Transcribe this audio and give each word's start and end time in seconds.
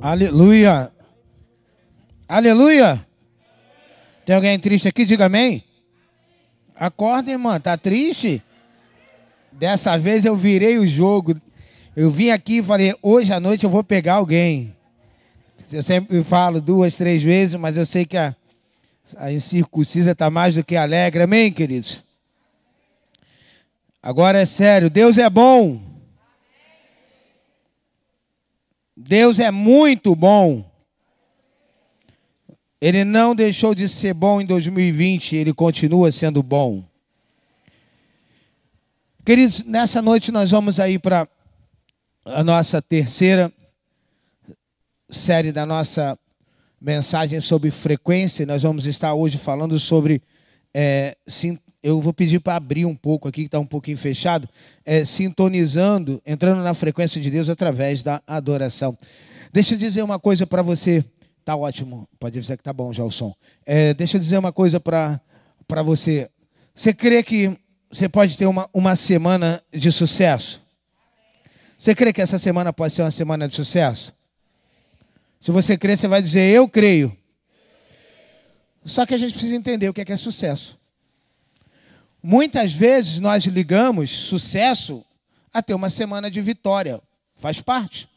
Aleluia. 0.00 0.92
Aleluia. 2.28 3.04
Tem 4.24 4.36
alguém 4.36 4.56
triste 4.58 4.86
aqui? 4.86 5.04
Diga 5.04 5.26
amém. 5.26 5.64
Acorda, 6.76 7.32
irmã. 7.32 7.58
Tá 7.58 7.76
triste? 7.76 8.40
Dessa 9.50 9.98
vez 9.98 10.24
eu 10.24 10.36
virei 10.36 10.78
o 10.78 10.86
jogo. 10.86 11.34
Eu 11.96 12.10
vim 12.10 12.30
aqui 12.30 12.58
e 12.58 12.62
falei, 12.62 12.94
hoje 13.02 13.32
à 13.32 13.40
noite 13.40 13.64
eu 13.64 13.70
vou 13.70 13.82
pegar 13.82 14.14
alguém. 14.14 14.72
Eu 15.72 15.82
sempre 15.82 16.22
falo 16.22 16.60
duas, 16.60 16.96
três 16.96 17.20
vezes, 17.22 17.56
mas 17.56 17.76
eu 17.76 17.84
sei 17.84 18.06
que 18.06 18.16
a, 18.16 18.36
a 19.16 19.32
incircuncisa 19.32 20.12
está 20.12 20.30
mais 20.30 20.54
do 20.54 20.62
que 20.62 20.76
alegre. 20.76 21.24
Amém, 21.24 21.52
queridos? 21.52 22.04
Agora 24.00 24.38
é 24.38 24.46
sério. 24.46 24.88
Deus 24.88 25.18
é 25.18 25.28
bom. 25.28 25.87
Deus 29.00 29.38
é 29.38 29.52
muito 29.52 30.16
bom. 30.16 30.68
Ele 32.80 33.04
não 33.04 33.32
deixou 33.32 33.72
de 33.72 33.88
ser 33.88 34.12
bom 34.12 34.40
em 34.40 34.44
2020, 34.44 35.36
ele 35.36 35.54
continua 35.54 36.10
sendo 36.10 36.42
bom. 36.42 36.82
Queridos, 39.24 39.62
nessa 39.62 40.02
noite 40.02 40.32
nós 40.32 40.50
vamos 40.50 40.80
aí 40.80 40.98
para 40.98 41.28
a 42.24 42.42
nossa 42.42 42.82
terceira 42.82 43.52
série 45.08 45.52
da 45.52 45.64
nossa 45.64 46.18
mensagem 46.80 47.40
sobre 47.40 47.70
frequência. 47.70 48.44
Nós 48.44 48.64
vamos 48.64 48.84
estar 48.84 49.14
hoje 49.14 49.38
falando 49.38 49.78
sobre. 49.78 50.20
É, 50.74 51.16
eu 51.82 52.00
vou 52.00 52.12
pedir 52.12 52.40
para 52.40 52.56
abrir 52.56 52.84
um 52.84 52.94
pouco 52.94 53.28
aqui, 53.28 53.42
que 53.42 53.46
está 53.46 53.58
um 53.58 53.66
pouquinho 53.66 53.96
fechado. 53.96 54.48
É, 54.84 55.04
sintonizando, 55.04 56.20
entrando 56.26 56.62
na 56.62 56.74
frequência 56.74 57.20
de 57.20 57.30
Deus 57.30 57.48
através 57.48 58.02
da 58.02 58.22
adoração. 58.26 58.96
Deixa 59.52 59.74
eu 59.74 59.78
dizer 59.78 60.02
uma 60.02 60.18
coisa 60.18 60.46
para 60.46 60.62
você. 60.62 61.04
Tá 61.44 61.56
ótimo, 61.56 62.06
pode 62.18 62.38
dizer 62.38 62.56
que 62.56 62.62
tá 62.62 62.72
bom 62.72 62.92
já 62.92 63.02
o 63.04 63.10
som. 63.10 63.34
É, 63.64 63.94
deixa 63.94 64.16
eu 64.16 64.20
dizer 64.20 64.38
uma 64.38 64.52
coisa 64.52 64.78
para 64.78 65.20
você. 65.82 66.28
Você 66.74 66.92
crê 66.92 67.22
que 67.22 67.56
você 67.90 68.08
pode 68.08 68.36
ter 68.36 68.46
uma, 68.46 68.68
uma 68.72 68.94
semana 68.94 69.62
de 69.72 69.90
sucesso? 69.90 70.60
Você 71.78 71.94
crê 71.94 72.12
que 72.12 72.20
essa 72.20 72.38
semana 72.38 72.72
pode 72.72 72.92
ser 72.92 73.02
uma 73.02 73.10
semana 73.10 73.48
de 73.48 73.54
sucesso? 73.54 74.12
Se 75.40 75.50
você 75.50 75.78
crê, 75.78 75.96
você 75.96 76.08
vai 76.08 76.20
dizer, 76.20 76.52
eu 76.52 76.68
creio. 76.68 77.16
Só 78.84 79.06
que 79.06 79.14
a 79.14 79.18
gente 79.18 79.32
precisa 79.32 79.54
entender 79.54 79.88
o 79.88 79.94
que 79.94 80.00
é, 80.00 80.04
que 80.04 80.12
é 80.12 80.16
sucesso. 80.16 80.78
Muitas 82.22 82.72
vezes 82.72 83.18
nós 83.20 83.44
ligamos 83.44 84.10
sucesso 84.10 85.04
a 85.52 85.62
ter 85.62 85.74
uma 85.74 85.88
semana 85.88 86.30
de 86.30 86.40
vitória. 86.40 87.00
Faz 87.36 87.60
parte. 87.60 88.08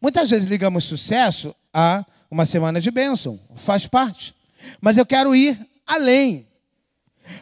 Muitas 0.00 0.30
vezes 0.30 0.46
ligamos 0.46 0.84
sucesso 0.84 1.54
a 1.72 2.04
uma 2.30 2.46
semana 2.46 2.80
de 2.80 2.90
bênção. 2.90 3.38
Faz 3.54 3.86
parte. 3.86 4.34
Mas 4.80 4.96
eu 4.96 5.04
quero 5.04 5.34
ir 5.34 5.58
além. 5.86 6.46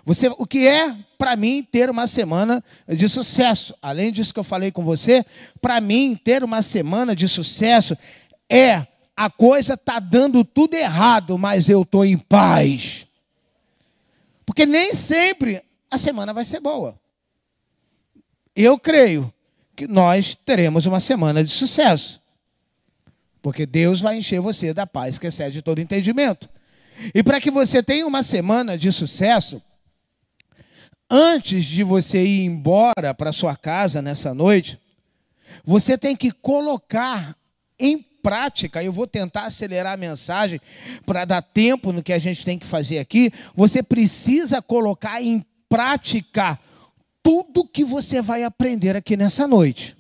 Você, 0.04 0.28
o 0.28 0.46
que 0.46 0.66
é 0.66 0.94
para 1.18 1.36
mim 1.36 1.62
ter 1.62 1.90
uma 1.90 2.06
semana 2.06 2.64
de 2.88 3.08
sucesso? 3.08 3.74
Além 3.82 4.10
disso 4.12 4.32
que 4.32 4.40
eu 4.40 4.44
falei 4.44 4.70
com 4.70 4.84
você, 4.84 5.24
para 5.60 5.80
mim 5.80 6.18
ter 6.22 6.42
uma 6.42 6.62
semana 6.62 7.14
de 7.14 7.28
sucesso 7.28 7.96
é 8.48 8.86
a 9.16 9.28
coisa 9.28 9.76
tá 9.76 9.98
dando 9.98 10.44
tudo 10.44 10.74
errado, 10.74 11.36
mas 11.36 11.68
eu 11.68 11.84
tô 11.84 12.04
em 12.04 12.16
paz. 12.16 13.06
Porque 14.46 14.64
nem 14.64 14.94
sempre 14.94 15.62
a 15.90 15.98
semana 15.98 16.32
vai 16.32 16.44
ser 16.44 16.60
boa. 16.60 16.98
Eu 18.54 18.78
creio 18.78 19.32
que 19.76 19.86
nós 19.86 20.34
teremos 20.34 20.86
uma 20.86 21.00
semana 21.00 21.44
de 21.44 21.50
sucesso. 21.50 22.20
Porque 23.40 23.64
Deus 23.64 24.00
vai 24.00 24.16
encher 24.16 24.40
você 24.40 24.74
da 24.74 24.86
paz 24.86 25.18
que 25.18 25.28
excede 25.28 25.62
todo 25.62 25.80
entendimento. 25.80 26.48
E 27.14 27.22
para 27.22 27.40
que 27.40 27.50
você 27.50 27.82
tenha 27.82 28.06
uma 28.06 28.22
semana 28.22 28.76
de 28.76 28.90
sucesso, 28.90 29.62
antes 31.08 31.64
de 31.64 31.84
você 31.84 32.24
ir 32.24 32.44
embora 32.44 33.14
para 33.16 33.30
sua 33.30 33.56
casa 33.56 34.02
nessa 34.02 34.34
noite, 34.34 34.78
você 35.64 35.96
tem 35.96 36.16
que 36.16 36.32
colocar 36.32 37.36
em 37.78 38.02
prática, 38.22 38.82
eu 38.82 38.92
vou 38.92 39.06
tentar 39.06 39.44
acelerar 39.44 39.94
a 39.94 39.96
mensagem 39.96 40.60
para 41.06 41.24
dar 41.24 41.40
tempo 41.40 41.92
no 41.92 42.02
que 42.02 42.12
a 42.12 42.18
gente 42.18 42.44
tem 42.44 42.58
que 42.58 42.66
fazer 42.66 42.98
aqui. 42.98 43.32
Você 43.54 43.82
precisa 43.82 44.60
colocar 44.60 45.22
em 45.22 45.44
prática 45.68 46.58
tudo 47.22 47.66
que 47.66 47.84
você 47.84 48.22
vai 48.22 48.42
aprender 48.42 48.96
aqui 48.96 49.16
nessa 49.16 49.46
noite. 49.46 49.96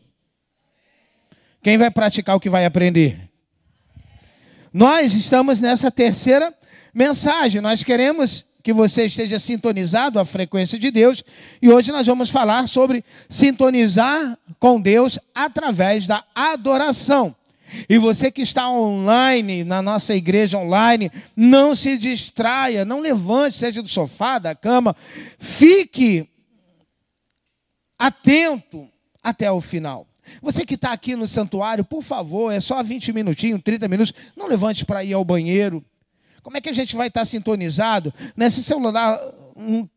Quem 1.62 1.76
vai 1.76 1.90
praticar 1.90 2.36
o 2.36 2.40
que 2.40 2.48
vai 2.48 2.64
aprender? 2.64 3.28
Nós 4.72 5.14
estamos 5.14 5.60
nessa 5.60 5.90
terceira 5.90 6.54
mensagem. 6.94 7.60
Nós 7.60 7.82
queremos 7.82 8.44
que 8.62 8.72
você 8.72 9.06
esteja 9.06 9.38
sintonizado 9.38 10.18
à 10.18 10.24
frequência 10.24 10.78
de 10.78 10.90
Deus. 10.90 11.22
E 11.60 11.70
hoje 11.70 11.90
nós 11.92 12.06
vamos 12.06 12.30
falar 12.30 12.68
sobre 12.68 13.04
sintonizar 13.28 14.38
com 14.58 14.80
Deus 14.80 15.18
através 15.34 16.06
da 16.06 16.24
adoração. 16.34 17.34
E 17.88 17.98
você 17.98 18.30
que 18.30 18.42
está 18.42 18.70
online, 18.70 19.64
na 19.64 19.82
nossa 19.82 20.14
igreja 20.14 20.58
online, 20.58 21.10
não 21.36 21.74
se 21.74 21.98
distraia, 21.98 22.84
não 22.84 23.00
levante, 23.00 23.58
seja 23.58 23.82
do 23.82 23.88
sofá, 23.88 24.38
da 24.38 24.54
cama, 24.54 24.94
fique 25.38 26.28
atento 27.98 28.88
até 29.22 29.50
o 29.50 29.60
final. 29.60 30.06
Você 30.42 30.64
que 30.64 30.74
está 30.74 30.92
aqui 30.92 31.16
no 31.16 31.26
santuário, 31.26 31.84
por 31.84 32.02
favor, 32.02 32.52
é 32.52 32.60
só 32.60 32.82
20 32.82 33.12
minutinhos, 33.12 33.62
30 33.62 33.88
minutos, 33.88 34.12
não 34.36 34.46
levante 34.46 34.84
para 34.84 35.02
ir 35.02 35.12
ao 35.14 35.24
banheiro. 35.24 35.84
Como 36.42 36.56
é 36.56 36.60
que 36.60 36.68
a 36.68 36.74
gente 36.74 36.94
vai 36.96 37.08
estar 37.08 37.24
sintonizado? 37.24 38.12
Nesse 38.36 38.62
celular, 38.62 39.18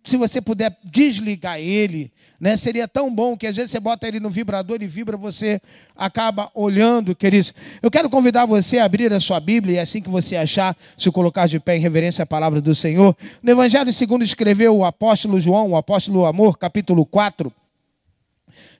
se 0.03 0.17
você 0.17 0.41
puder 0.41 0.75
desligar 0.83 1.59
ele, 1.59 2.11
né? 2.39 2.57
Seria 2.57 2.87
tão 2.87 3.13
bom 3.13 3.37
que 3.37 3.45
às 3.45 3.55
vezes 3.55 3.69
você 3.69 3.79
bota 3.79 4.07
ele 4.07 4.19
no 4.19 4.29
vibrador 4.29 4.79
e 4.81 4.87
vibra, 4.87 5.15
você 5.15 5.61
acaba 5.95 6.49
olhando, 6.55 7.15
queridos. 7.15 7.53
Eu 7.81 7.91
quero 7.91 8.09
convidar 8.09 8.47
você 8.47 8.79
a 8.79 8.85
abrir 8.85 9.13
a 9.13 9.19
sua 9.19 9.39
Bíblia 9.39 9.75
e 9.75 9.79
assim 9.79 10.01
que 10.01 10.09
você 10.09 10.35
achar, 10.35 10.75
se 10.97 11.11
colocar 11.11 11.47
de 11.47 11.59
pé 11.59 11.77
em 11.77 11.79
reverência 11.79 12.23
à 12.23 12.25
palavra 12.25 12.59
do 12.59 12.73
Senhor. 12.73 13.15
No 13.43 13.51
Evangelho 13.51 13.93
segundo 13.93 14.23
escreveu 14.23 14.75
o 14.75 14.83
apóstolo 14.83 15.39
João, 15.39 15.69
o 15.69 15.77
apóstolo 15.77 16.25
Amor, 16.25 16.57
capítulo 16.57 17.05
4, 17.05 17.53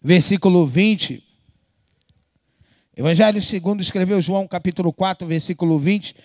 versículo 0.01 0.65
20. 0.65 1.23
Evangelho 2.97 3.41
segundo 3.41 3.81
escreveu 3.81 4.19
João, 4.19 4.47
capítulo 4.47 4.91
4, 4.91 5.27
versículo 5.27 5.77
20. 5.77 6.15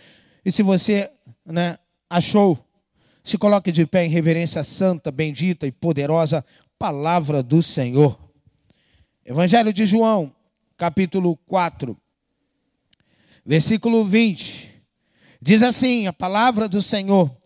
E 0.43 0.51
se 0.51 0.63
você 0.63 1.11
né, 1.45 1.79
achou, 2.09 2.59
se 3.27 3.37
coloque 3.37 3.73
de 3.73 3.85
pé 3.85 4.07
em 4.07 4.09
reverência 4.09 4.63
santa, 4.63 5.11
bendita 5.11 5.67
e 5.67 5.73
poderosa 5.73 6.47
palavra 6.79 7.43
do 7.43 7.61
Senhor. 7.61 8.17
Evangelho 9.25 9.73
de 9.73 9.85
João, 9.85 10.33
capítulo 10.77 11.37
4, 11.49 11.99
versículo 13.45 14.05
20. 14.05 14.71
Diz 15.43 15.65
assim: 15.65 16.07
a 16.07 16.13
palavra 16.13 16.69
do 16.69 16.81
Senhor. 16.81 17.37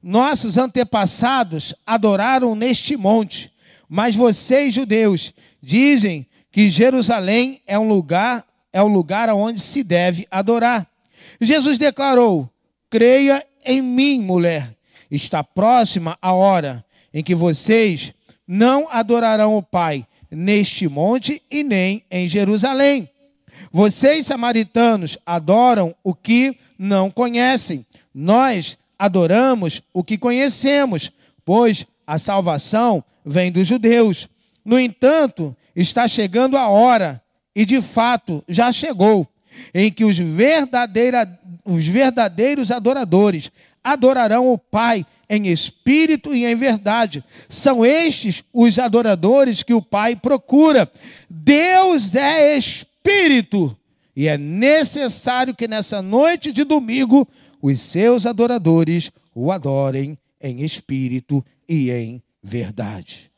Nossos 0.00 0.56
antepassados 0.56 1.74
adoraram 1.84 2.54
neste 2.54 2.96
monte, 2.96 3.52
mas 3.88 4.14
vocês, 4.14 4.72
judeus, 4.72 5.34
dizem 5.60 6.28
que 6.52 6.68
Jerusalém 6.68 7.60
é 7.66 7.76
um 7.76 7.88
lugar, 7.88 8.46
é 8.72 8.80
o 8.80 8.86
lugar 8.86 9.28
onde 9.30 9.58
se 9.58 9.82
deve 9.82 10.28
adorar. 10.30 10.88
Jesus 11.40 11.76
declarou: 11.76 12.48
Creia 12.88 13.44
em 13.64 13.82
mim, 13.82 14.20
mulher. 14.20 14.77
Está 15.10 15.42
próxima 15.42 16.18
a 16.20 16.32
hora 16.32 16.84
em 17.12 17.22
que 17.22 17.34
vocês 17.34 18.12
não 18.46 18.88
adorarão 18.90 19.56
o 19.56 19.62
Pai 19.62 20.06
neste 20.30 20.88
monte 20.88 21.42
e 21.50 21.62
nem 21.62 22.04
em 22.10 22.28
Jerusalém. 22.28 23.08
Vocês, 23.72 24.26
samaritanos, 24.26 25.18
adoram 25.24 25.94
o 26.02 26.14
que 26.14 26.58
não 26.78 27.10
conhecem. 27.10 27.84
Nós 28.14 28.78
adoramos 28.98 29.82
o 29.92 30.02
que 30.02 30.16
conhecemos, 30.16 31.12
pois 31.44 31.86
a 32.06 32.18
salvação 32.18 33.04
vem 33.24 33.52
dos 33.52 33.66
judeus. 33.66 34.28
No 34.64 34.78
entanto, 34.78 35.56
está 35.74 36.08
chegando 36.08 36.56
a 36.56 36.68
hora, 36.68 37.22
e 37.54 37.64
de 37.64 37.80
fato 37.80 38.42
já 38.48 38.70
chegou, 38.72 39.26
em 39.74 39.90
que 39.90 40.04
os, 40.04 40.18
os 41.64 41.86
verdadeiros 41.86 42.70
adoradores 42.70 43.50
adorarão 43.82 44.52
o 44.52 44.58
Pai 44.58 45.04
em 45.28 45.48
espírito 45.48 46.34
e 46.34 46.44
em 46.44 46.54
verdade. 46.54 47.22
São 47.48 47.84
estes 47.84 48.42
os 48.52 48.78
adoradores 48.78 49.62
que 49.62 49.74
o 49.74 49.82
Pai 49.82 50.16
procura. 50.16 50.90
Deus 51.28 52.14
é 52.14 52.56
espírito 52.56 53.76
e 54.16 54.26
é 54.26 54.36
necessário 54.36 55.54
que 55.54 55.68
nessa 55.68 56.02
noite 56.02 56.50
de 56.50 56.64
domingo 56.64 57.28
os 57.62 57.80
seus 57.80 58.26
adoradores 58.26 59.10
o 59.34 59.52
adorem 59.52 60.18
em 60.40 60.64
espírito 60.64 61.44
e 61.68 61.90
em 61.90 62.22
verdade. 62.42 63.30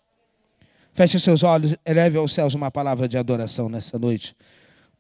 Feche 0.93 1.19
seus 1.19 1.43
olhos, 1.43 1.75
eleve 1.85 2.19
aos 2.19 2.35
céus 2.35 2.55
uma 2.55 2.71
palavra 2.71 3.09
de 3.09 3.17
adoração 3.17 3.69
nessa 3.69 3.99
noite. 3.99 4.35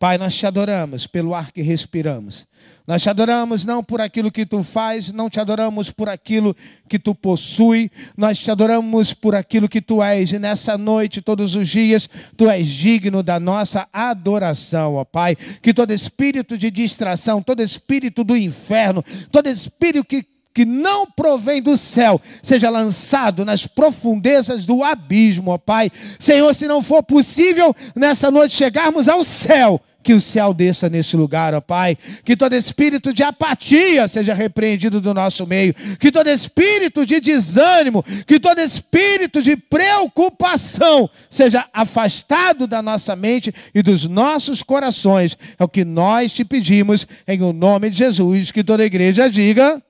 Pai, 0.00 0.16
nós 0.16 0.34
te 0.34 0.46
adoramos 0.46 1.06
pelo 1.06 1.34
ar 1.34 1.52
que 1.52 1.60
respiramos. 1.60 2.46
Nós 2.86 3.02
te 3.02 3.10
adoramos 3.10 3.66
não 3.66 3.84
por 3.84 4.00
aquilo 4.00 4.32
que 4.32 4.46
tu 4.46 4.62
faz, 4.62 5.12
não 5.12 5.28
te 5.28 5.38
adoramos 5.38 5.90
por 5.90 6.08
aquilo 6.08 6.56
que 6.88 6.98
tu 6.98 7.14
possui, 7.14 7.90
nós 8.16 8.38
te 8.38 8.50
adoramos 8.50 9.12
por 9.12 9.34
aquilo 9.34 9.68
que 9.68 9.82
tu 9.82 10.02
és. 10.02 10.32
E 10.32 10.38
nessa 10.38 10.78
noite, 10.78 11.20
todos 11.20 11.54
os 11.54 11.68
dias, 11.68 12.08
tu 12.34 12.48
és 12.48 12.66
digno 12.66 13.22
da 13.22 13.38
nossa 13.38 13.86
adoração, 13.92 14.94
ó 14.94 15.04
Pai. 15.04 15.36
Que 15.60 15.74
todo 15.74 15.92
espírito 15.92 16.56
de 16.56 16.70
distração, 16.70 17.42
todo 17.42 17.62
espírito 17.62 18.24
do 18.24 18.34
inferno, 18.34 19.04
todo 19.30 19.50
espírito 19.50 20.02
que 20.02 20.24
que 20.52 20.64
não 20.64 21.06
provém 21.06 21.62
do 21.62 21.76
céu 21.76 22.20
seja 22.42 22.68
lançado 22.68 23.44
nas 23.44 23.68
profundezas 23.68 24.66
do 24.66 24.82
abismo, 24.82 25.52
ó 25.52 25.58
Pai. 25.58 25.92
Senhor, 26.18 26.52
se 26.54 26.66
não 26.66 26.82
for 26.82 27.04
possível 27.04 27.74
nessa 27.94 28.32
noite 28.32 28.56
chegarmos 28.56 29.08
ao 29.08 29.22
céu, 29.22 29.80
que 30.02 30.14
o 30.14 30.20
céu 30.20 30.54
desça 30.54 30.88
nesse 30.88 31.16
lugar, 31.16 31.54
ó 31.54 31.60
Pai. 31.60 31.96
Que 32.24 32.36
todo 32.36 32.54
espírito 32.54 33.12
de 33.12 33.22
apatia 33.22 34.08
seja 34.08 34.34
repreendido 34.34 35.00
do 35.00 35.12
nosso 35.12 35.46
meio. 35.46 35.74
Que 35.98 36.10
todo 36.10 36.28
espírito 36.28 37.04
de 37.04 37.20
desânimo, 37.20 38.02
que 38.26 38.40
todo 38.40 38.60
espírito 38.60 39.42
de 39.42 39.56
preocupação 39.56 41.08
seja 41.28 41.66
afastado 41.72 42.66
da 42.66 42.80
nossa 42.80 43.14
mente 43.14 43.54
e 43.74 43.82
dos 43.82 44.06
nossos 44.06 44.62
corações. 44.62 45.36
É 45.58 45.64
o 45.64 45.68
que 45.68 45.84
nós 45.84 46.32
te 46.32 46.44
pedimos 46.44 47.06
em 47.26 47.42
o 47.42 47.52
nome 47.52 47.90
de 47.90 47.98
Jesus. 47.98 48.50
Que 48.50 48.64
toda 48.64 48.84
igreja 48.84 49.28
diga. 49.28 49.82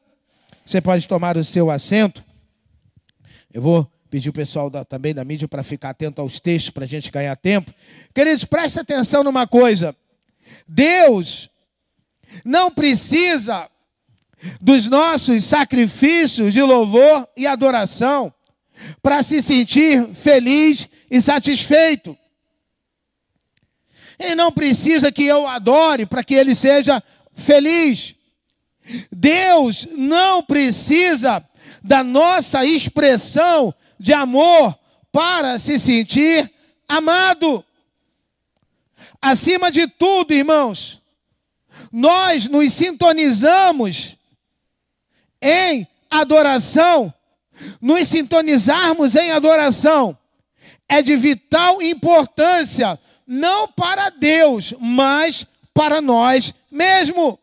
Você 0.65 0.81
pode 0.81 1.07
tomar 1.09 1.37
o 1.37 1.45
seu 1.45 1.71
assento. 1.71 2.25
Eu 3.53 3.63
vou 3.63 3.91
pedir 4.11 4.29
o 4.29 4.33
pessoal 4.33 4.69
da, 4.69 4.85
também 4.85 5.15
da 5.15 5.25
mídia 5.25 5.47
para 5.47 5.63
ficar 5.63 5.91
atento 5.91 6.21
aos 6.21 6.41
textos 6.41 6.71
para 6.71 6.85
a 6.85 6.89
gente 6.89 7.11
ganhar 7.11 7.37
tempo. 7.37 7.73
Queridos, 8.13 8.45
preste 8.45 8.81
atenção 8.81 9.23
numa 9.23 9.47
coisa. 9.47 9.95
Deus 10.67 11.49
não 12.45 12.71
precisa 12.71 13.71
dos 14.61 14.89
nossos 14.89 15.45
sacrifícios 15.45 16.53
de 16.53 16.63
louvor 16.63 17.29
e 17.37 17.47
adoração 17.47 18.33
para 19.03 19.23
se 19.23 19.41
sentir 19.43 20.13
feliz 20.13 20.89
e 21.11 21.21
satisfeito. 21.21 22.17
Ele 24.19 24.35
não 24.35 24.51
precisa 24.51 25.13
que 25.13 25.25
eu 25.25 25.47
adore 25.47 26.05
para 26.05 26.25
que 26.25 26.35
ele 26.35 26.55
seja 26.55 27.03
feliz. 27.35 28.15
Deus 29.11 29.87
não 29.97 30.43
precisa 30.43 31.45
da 31.83 32.03
nossa 32.03 32.65
expressão 32.65 33.75
de 34.01 34.15
amor 34.15 34.77
para 35.13 35.59
se 35.59 35.79
sentir 35.79 36.51
amado. 36.89 37.63
Acima 39.21 39.71
de 39.71 39.87
tudo, 39.87 40.33
irmãos, 40.33 41.01
nós 41.93 42.49
nos 42.49 42.73
sintonizamos 42.73 44.17
em 45.41 45.87
adoração, 46.11 47.13
nos 47.81 48.09
sintonizarmos 48.09 49.15
em 49.15 49.31
adoração 49.31 50.17
é 50.91 51.01
de 51.01 51.15
vital 51.15 51.81
importância, 51.81 52.99
não 53.25 53.69
para 53.69 54.11
Deus, 54.11 54.75
mas 54.81 55.47
para 55.73 56.01
nós 56.01 56.53
mesmos. 56.69 57.37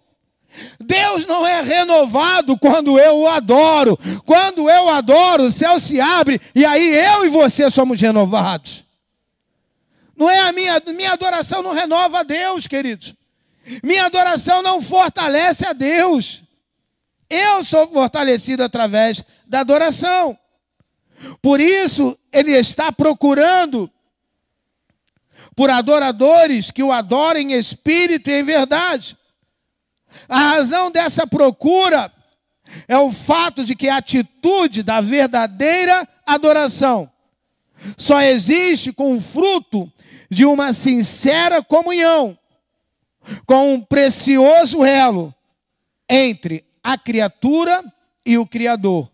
Deus 0.79 1.25
não 1.25 1.45
é 1.45 1.61
renovado 1.61 2.57
quando 2.57 2.99
eu 2.99 3.17
o 3.17 3.27
adoro. 3.27 3.97
Quando 4.25 4.69
eu 4.69 4.89
adoro, 4.89 5.43
o 5.43 5.51
céu 5.51 5.79
se 5.79 5.99
abre 5.99 6.41
e 6.55 6.65
aí 6.65 6.87
eu 6.87 7.25
e 7.25 7.29
você 7.29 7.69
somos 7.69 7.99
renovados. 7.99 8.83
Não 10.15 10.29
é 10.29 10.39
a 10.39 10.51
minha, 10.51 10.81
minha 10.87 11.13
adoração 11.13 11.61
não 11.61 11.73
renova 11.73 12.19
a 12.19 12.23
Deus, 12.23 12.65
queridos. 12.65 13.13
Minha 13.83 14.05
adoração 14.05 14.61
não 14.61 14.81
fortalece 14.81 15.65
a 15.65 15.73
Deus. 15.73 16.43
Eu 17.29 17.63
sou 17.63 17.85
fortalecido 17.87 18.63
através 18.63 19.23
da 19.45 19.59
adoração. 19.59 20.37
Por 21.41 21.59
isso, 21.59 22.17
ele 22.31 22.51
está 22.51 22.91
procurando 22.91 23.91
por 25.55 25.69
adoradores 25.69 26.71
que 26.71 26.83
o 26.83 26.91
adorem 26.91 27.53
em 27.53 27.57
espírito 27.57 28.29
e 28.29 28.39
em 28.39 28.43
verdade. 28.43 29.17
A 30.27 30.37
razão 30.37 30.91
dessa 30.91 31.25
procura 31.25 32.11
é 32.87 32.97
o 32.97 33.11
fato 33.11 33.63
de 33.63 33.75
que 33.75 33.87
a 33.87 33.97
atitude 33.97 34.83
da 34.83 35.01
verdadeira 35.01 36.07
adoração 36.25 37.09
só 37.97 38.21
existe 38.21 38.91
com 38.91 39.15
o 39.15 39.21
fruto 39.21 39.91
de 40.29 40.45
uma 40.45 40.73
sincera 40.73 41.63
comunhão 41.63 42.37
com 43.45 43.73
um 43.73 43.81
precioso 43.81 44.83
elo 44.83 45.33
entre 46.09 46.65
a 46.83 46.97
criatura 46.97 47.83
e 48.25 48.37
o 48.37 48.45
Criador, 48.45 49.11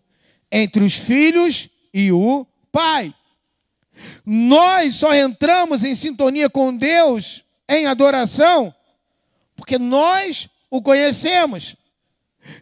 entre 0.50 0.84
os 0.84 0.94
filhos 0.94 1.68
e 1.92 2.12
o 2.12 2.46
Pai. 2.70 3.14
Nós 4.24 4.96
só 4.96 5.14
entramos 5.14 5.84
em 5.84 5.94
sintonia 5.94 6.48
com 6.48 6.76
Deus 6.76 7.44
em 7.68 7.86
adoração 7.86 8.74
porque 9.56 9.78
nós 9.78 10.48
o 10.74 10.82
conhecemos. 10.82 11.76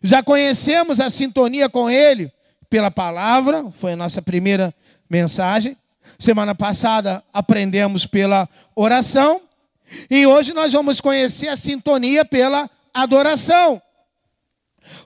Já 0.03 0.23
conhecemos 0.23 1.00
a 1.00 1.09
sintonia 1.09 1.67
com 1.67 1.88
Ele 1.88 2.31
pela 2.69 2.91
palavra, 2.91 3.70
foi 3.70 3.93
a 3.93 3.97
nossa 3.97 4.20
primeira 4.20 4.75
mensagem. 5.09 5.79
Semana 6.19 6.55
passada 6.55 7.25
aprendemos 7.32 8.05
pela 8.05 8.47
oração. 8.76 9.41
E 10.11 10.26
hoje 10.26 10.53
nós 10.53 10.75
vamos 10.75 11.00
conhecer 11.00 11.49
a 11.49 11.56
sintonia 11.56 12.23
pela 12.23 12.69
adoração. 12.93 13.81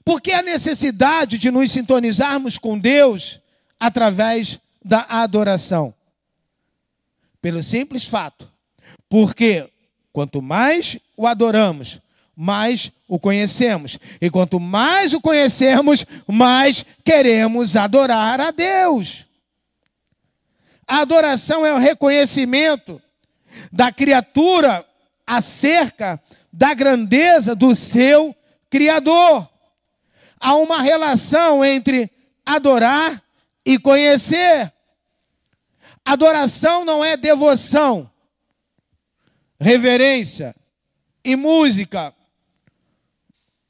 Porque 0.05 0.33
a 0.33 0.43
necessidade 0.43 1.39
de 1.39 1.49
nos 1.49 1.71
sintonizarmos 1.71 2.59
com 2.59 2.77
Deus 2.77 3.39
através 3.79 4.59
da 4.85 5.07
adoração? 5.09 5.95
Pelo 7.41 7.63
simples 7.63 8.05
fato. 8.05 8.51
Porque 9.09 9.71
quanto 10.13 10.43
mais 10.43 10.99
o 11.17 11.25
adoramos, 11.25 12.01
mais 12.37 12.93
o 13.09 13.19
conhecemos. 13.19 13.99
E 14.21 14.29
quanto 14.29 14.61
mais 14.61 15.15
o 15.15 15.21
conhecemos, 15.21 16.05
mais 16.27 16.85
queremos 17.03 17.75
adorar 17.75 18.41
a 18.41 18.51
Deus. 18.51 19.25
A 20.87 20.99
adoração 20.99 21.65
é 21.65 21.73
o 21.73 21.79
reconhecimento 21.79 23.01
da 23.73 23.91
criatura 23.91 24.87
acerca 25.27 26.21
da 26.53 26.75
grandeza 26.75 27.55
do 27.55 27.75
seu 27.75 28.37
Criador. 28.69 29.49
Há 30.39 30.55
uma 30.55 30.83
relação 30.83 31.65
entre 31.65 32.11
adorar 32.45 33.23
e 33.65 33.79
conhecer. 33.79 34.73
Adoração 36.05 36.85
não 36.85 37.05
é 37.05 37.17
devoção, 37.17 38.09
reverência 39.59 40.55
e 41.25 41.35
música. 41.35 42.15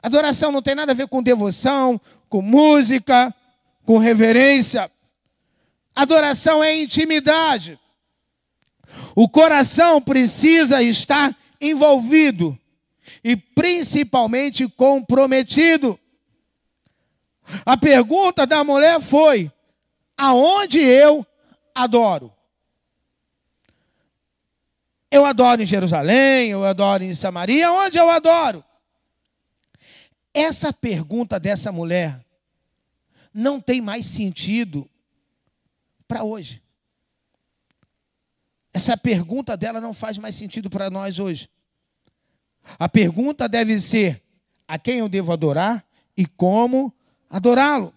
Adoração 0.06 0.52
não 0.52 0.62
tem 0.62 0.76
nada 0.76 0.92
a 0.92 0.94
ver 0.94 1.08
com 1.08 1.20
devoção, 1.20 2.00
com 2.28 2.40
música, 2.40 3.34
com 3.84 3.98
reverência. 3.98 4.88
Adoração 5.96 6.62
é 6.62 6.76
intimidade. 6.76 7.76
O 9.16 9.28
coração 9.28 10.00
precisa 10.00 10.80
estar 10.80 11.36
envolvido 11.60 12.56
e 13.24 13.34
principalmente 13.34 14.68
comprometido. 14.68 15.98
A 17.64 17.76
pergunta 17.76 18.46
da 18.46 18.62
mulher 18.62 19.00
foi: 19.00 19.50
aonde 20.16 20.78
eu 20.78 21.26
adoro? 21.74 22.32
Eu 25.10 25.24
adoro 25.24 25.62
em 25.62 25.66
Jerusalém, 25.66 26.50
eu 26.50 26.64
adoro 26.64 27.02
em 27.02 27.12
Samaria, 27.12 27.72
onde 27.72 27.98
eu 27.98 28.08
adoro? 28.08 28.62
Essa 30.36 30.70
pergunta 30.70 31.40
dessa 31.40 31.72
mulher 31.72 32.22
não 33.32 33.58
tem 33.58 33.80
mais 33.80 34.04
sentido 34.04 34.86
para 36.06 36.24
hoje. 36.24 36.62
Essa 38.70 38.98
pergunta 38.98 39.56
dela 39.56 39.80
não 39.80 39.94
faz 39.94 40.18
mais 40.18 40.34
sentido 40.34 40.68
para 40.68 40.90
nós 40.90 41.18
hoje. 41.18 41.48
A 42.78 42.86
pergunta 42.86 43.48
deve 43.48 43.80
ser: 43.80 44.22
a 44.68 44.78
quem 44.78 44.98
eu 44.98 45.08
devo 45.08 45.32
adorar 45.32 45.82
e 46.14 46.26
como 46.26 46.92
adorá-lo? 47.30 47.94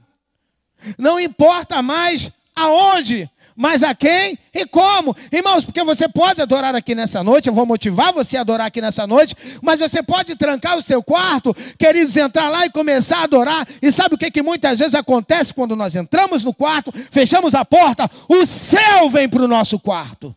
Não 0.98 1.20
importa 1.20 1.82
mais 1.82 2.32
aonde 2.56 3.30
mas 3.60 3.84
a 3.84 3.94
quem 3.94 4.40
e 4.54 4.66
como. 4.66 5.14
Irmãos, 5.30 5.66
porque 5.66 5.84
você 5.84 6.08
pode 6.08 6.42
adorar 6.42 6.74
aqui 6.74 6.96
nessa 6.96 7.22
noite, 7.22 7.50
eu 7.50 7.54
vou 7.54 7.66
motivar 7.66 8.14
você 8.14 8.38
a 8.38 8.42
adorar 8.42 8.68
aqui 8.68 8.80
nessa 8.80 9.06
noite, 9.06 9.36
mas 9.62 9.82
você 9.82 10.02
pode 10.02 10.34
trancar 10.38 10.78
o 10.78 10.82
seu 10.82 11.04
quarto, 11.04 11.54
queridos, 11.78 12.16
entrar 12.16 12.48
lá 12.48 12.66
e 12.66 12.70
começar 12.70 13.18
a 13.18 13.24
adorar. 13.24 13.68
E 13.82 13.92
sabe 13.92 14.16
o 14.16 14.18
que, 14.18 14.32
que 14.32 14.42
muitas 14.42 14.80
vezes 14.80 14.96
acontece 14.96 15.54
quando 15.54 15.76
nós 15.76 15.94
entramos 15.94 16.42
no 16.42 16.54
quarto, 16.54 16.94
fechamos 17.12 17.54
a 17.54 17.66
porta, 17.66 18.10
o 18.30 18.46
céu 18.46 19.10
vem 19.10 19.28
para 19.28 19.44
o 19.44 19.48
nosso 19.48 19.78
quarto. 19.78 20.34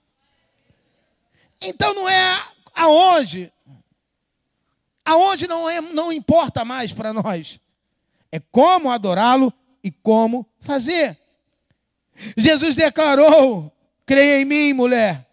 Então 1.61 1.95
não 1.95 2.09
é 2.09 2.43
aonde, 2.75 3.52
aonde 5.05 5.47
não, 5.47 5.71
é, 5.71 5.81
não 5.81 6.12
importa 6.12 6.64
mais 6.64 6.93
para 6.93 7.12
nós. 7.12 7.61
É 8.33 8.41
como 8.50 8.91
adorá-lo 8.91 9.52
e 9.85 9.93
como 9.93 10.45
fazer. 10.59 11.22
Jesus 12.37 12.75
declarou: 12.75 13.73
creia 14.07 14.40
em 14.40 14.45
mim, 14.45 14.73
mulher. 14.73 15.26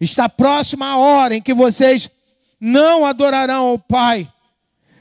Está 0.00 0.28
próxima 0.28 0.86
a 0.86 0.96
hora 0.96 1.34
em 1.34 1.42
que 1.42 1.52
vocês 1.52 2.08
não 2.60 3.04
adorarão 3.04 3.72
o 3.72 3.78
Pai, 3.78 4.30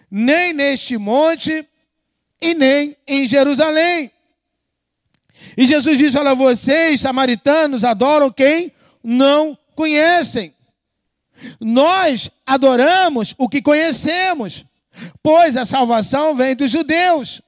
nem 0.10 0.54
neste 0.54 0.98
monte 0.98 1.68
e 2.42 2.54
nem 2.54 2.96
em 3.08 3.28
Jerusalém. 3.28 4.12
E 5.56 5.68
Jesus 5.68 5.98
disse: 5.98 6.18
Olha, 6.18 6.34
vocês, 6.34 7.02
samaritanos, 7.02 7.84
adoram 7.84 8.32
quem 8.32 8.72
não 9.04 9.58
conhecem. 9.76 10.54
Nós 11.60 12.32
adoramos 12.46 13.36
o 13.38 13.48
que 13.48 13.62
conhecemos, 13.62 14.66
pois 15.22 15.56
a 15.56 15.66
salvação 15.66 16.36
vem 16.36 16.56
dos 16.56 16.72
judeus. 16.72 17.42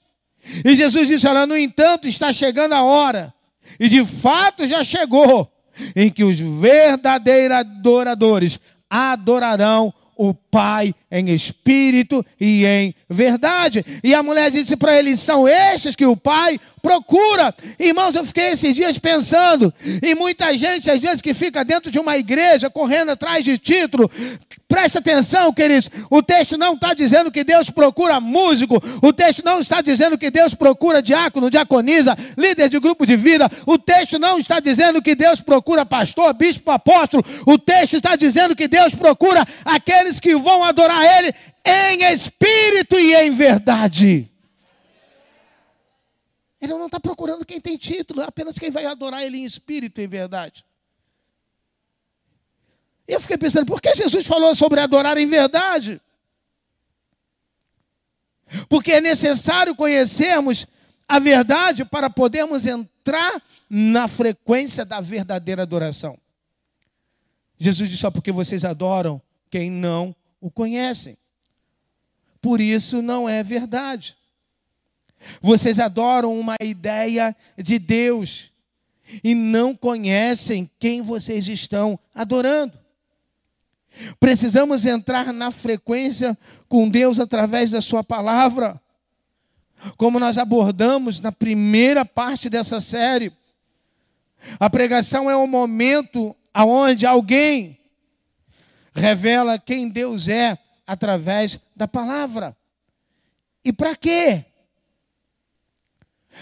E 0.64 0.76
Jesus 0.76 1.08
disse: 1.08 1.28
Olha, 1.28 1.46
no 1.46 1.58
entanto, 1.58 2.08
está 2.08 2.32
chegando 2.34 2.74
a 2.74 2.84
hora, 2.84 3.34
e 3.80 3.88
de 3.88 4.06
fato 4.06 4.68
já 4.68 4.84
chegou, 4.84 5.52
em 5.96 6.12
que 6.12 6.24
os 6.24 6.40
verdadeiros 6.40 7.58
adoradores 7.58 8.60
adorarão 8.90 9.94
o 10.22 10.34
Pai 10.34 10.94
em 11.10 11.30
espírito 11.30 12.26
e 12.38 12.66
em 12.66 12.94
verdade. 13.10 13.86
E 14.04 14.14
a 14.14 14.22
mulher 14.22 14.52
disse 14.52 14.76
para 14.76 15.00
ele: 15.00 15.16
são 15.16 15.48
estes 15.48 15.96
que 15.96 16.06
o 16.06 16.18
Pai 16.18 16.60
procura. 16.82 17.56
Irmãos, 17.80 18.14
eu 18.16 18.26
fiquei 18.26 18.50
esses 18.50 18.76
dias 18.76 18.98
pensando, 18.98 19.74
e 20.04 20.14
muita 20.16 20.58
gente, 20.58 20.92
às 20.92 21.00
vezes, 21.00 21.22
que 21.22 21.34
fica 21.34 21.64
dentro 21.64 21.90
de 21.90 22.00
uma 22.00 22.18
igreja, 22.18 22.70
correndo 22.70 23.12
atrás 23.12 23.46
de 23.46 23.58
título. 23.58 24.12
Presta 24.70 25.00
atenção, 25.00 25.52
queridos. 25.52 25.90
O 26.12 26.22
texto 26.22 26.56
não 26.56 26.76
está 26.76 26.94
dizendo 26.94 27.32
que 27.32 27.44
Deus 27.44 27.72
procura 27.72 28.20
músico. 28.20 28.76
O 29.02 29.12
texto 29.12 29.44
não 29.44 29.60
está 29.60 29.82
dizendo 29.82 30.16
que 30.16 30.30
Deus 30.30 30.54
procura 30.54 31.02
diácono, 31.02 31.50
diaconisa, 31.50 32.16
líder 32.38 32.70
de 32.70 32.80
grupo 32.80 33.04
de 33.04 33.18
vida. 33.18 33.50
O 33.66 33.80
texto 33.80 34.20
não 34.20 34.38
está 34.38 34.60
dizendo 34.60 35.02
que 35.02 35.16
Deus 35.16 35.42
procura 35.42 35.88
pastor, 35.88 36.32
bispo, 36.36 36.70
apóstolo. 36.70 37.26
O 37.48 37.58
texto 37.58 37.98
está 37.98 38.16
dizendo 38.16 38.56
que 38.56 38.68
Deus 38.68 38.94
procura 38.94 39.44
aqueles 39.66 40.20
que 40.20 40.36
vão 40.36 40.64
adorar 40.64 41.04
Ele 41.04 41.34
em 41.66 42.04
espírito 42.14 43.00
e 43.00 43.16
em 43.16 43.32
verdade. 43.32 44.32
Ele 46.62 46.74
não 46.74 46.86
está 46.86 47.00
procurando 47.00 47.44
quem 47.44 47.60
tem 47.60 47.76
título, 47.76 48.22
apenas 48.22 48.60
quem 48.60 48.70
vai 48.70 48.86
adorar 48.86 49.24
Ele 49.24 49.40
em 49.40 49.46
espírito 49.46 50.00
e 50.00 50.04
em 50.04 50.08
verdade. 50.08 50.64
Eu 53.10 53.20
fiquei 53.20 53.40
pensando, 53.40 53.66
por 53.66 53.82
que 53.82 53.96
Jesus 53.96 54.28
falou 54.28 54.56
sobre 54.56 54.80
adorar 54.80 55.18
em 55.18 55.26
verdade? 55.26 56.00
Porque 58.70 58.92
é 58.92 59.02
necessário 59.02 59.76
conhecermos 59.76 60.68
a 61.08 61.18
verdade 61.18 61.84
para 61.84 62.08
podermos 62.08 62.68
entrar 62.68 63.42
na 63.68 64.08
frequência 64.08 64.86
da 64.86 65.02
verdadeira 65.02 65.64
adoração. 65.64 66.20
Jesus 67.58 67.90
disse 67.90 68.02
só 68.02 68.12
porque 68.12 68.32
vocês 68.32 68.64
adoram 68.64 69.20
quem 69.50 69.72
não 69.72 70.16
o 70.40 70.52
conhecem. 70.52 71.18
Por 72.40 72.62
isso 72.62 73.02
não 73.02 73.28
é 73.28 73.42
verdade. 73.42 74.16
Vocês 75.42 75.80
adoram 75.80 76.40
uma 76.40 76.56
ideia 76.62 77.36
de 77.58 77.80
Deus 77.80 78.52
e 79.24 79.34
não 79.34 79.76
conhecem 79.76 80.70
quem 80.80 81.02
vocês 81.02 81.48
estão 81.48 82.00
adorando. 82.14 82.79
Precisamos 84.20 84.86
entrar 84.86 85.34
na 85.34 85.52
frequência 85.52 86.38
com 86.68 86.90
Deus 86.90 87.20
através 87.20 87.72
da 87.72 87.82
Sua 87.82 88.04
palavra, 88.04 88.82
como 89.98 90.20
nós 90.20 90.38
abordamos 90.38 91.20
na 91.20 91.32
primeira 91.32 92.06
parte 92.06 92.50
dessa 92.50 92.80
série. 92.80 93.32
A 94.60 94.70
pregação 94.70 95.30
é 95.30 95.36
o 95.36 95.48
momento 95.48 96.36
aonde 96.54 97.06
alguém 97.06 97.78
revela 98.94 99.60
quem 99.60 99.90
Deus 99.90 100.28
é 100.28 100.58
através 100.86 101.60
da 101.76 101.88
palavra. 101.88 102.56
E 103.64 103.72
para 103.72 103.96
quê? 103.96 104.46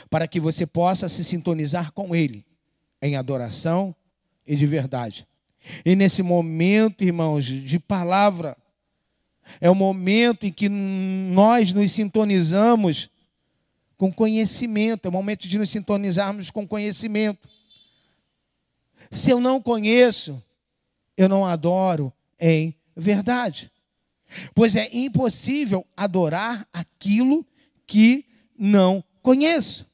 Para 0.09 0.27
que 0.27 0.39
você 0.39 0.65
possa 0.65 1.09
se 1.09 1.23
sintonizar 1.23 1.91
com 1.91 2.15
Ele 2.15 2.45
em 3.01 3.15
adoração 3.15 3.95
e 4.45 4.55
de 4.55 4.65
verdade. 4.65 5.26
E 5.85 5.95
nesse 5.95 6.21
momento, 6.21 7.03
irmãos, 7.03 7.45
de 7.45 7.79
palavra, 7.79 8.57
é 9.59 9.69
o 9.69 9.75
momento 9.75 10.45
em 10.45 10.51
que 10.51 10.69
nós 10.69 11.71
nos 11.71 11.91
sintonizamos 11.91 13.09
com 13.97 14.11
conhecimento, 14.11 15.05
é 15.05 15.09
o 15.09 15.11
momento 15.11 15.47
de 15.47 15.57
nos 15.57 15.69
sintonizarmos 15.69 16.51
com 16.51 16.67
conhecimento. 16.67 17.49
Se 19.09 19.31
eu 19.31 19.39
não 19.39 19.61
conheço, 19.61 20.41
eu 21.15 21.27
não 21.27 21.45
adoro 21.45 22.13
em 22.39 22.75
verdade. 22.95 23.71
Pois 24.53 24.75
é 24.75 24.89
impossível 24.91 25.85
adorar 25.95 26.67
aquilo 26.71 27.45
que 27.85 28.25
não 28.57 29.03
conheço. 29.21 29.87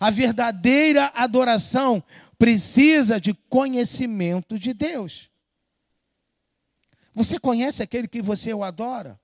A 0.00 0.10
verdadeira 0.10 1.12
adoração 1.14 2.02
precisa 2.38 3.20
de 3.20 3.34
conhecimento 3.48 4.58
de 4.58 4.72
Deus. 4.72 5.30
Você 7.14 7.38
conhece 7.38 7.82
aquele 7.82 8.06
que 8.06 8.20
você 8.20 8.52
o 8.52 8.62
adora? 8.62 9.18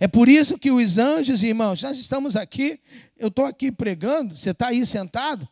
É 0.00 0.06
por 0.06 0.28
isso 0.28 0.58
que 0.58 0.70
os 0.70 0.98
anjos, 0.98 1.42
irmãos, 1.42 1.82
nós 1.82 1.98
estamos 1.98 2.36
aqui, 2.36 2.80
eu 3.16 3.28
estou 3.28 3.46
aqui 3.46 3.72
pregando, 3.72 4.36
você 4.36 4.50
está 4.50 4.68
aí 4.68 4.84
sentado. 4.84 5.48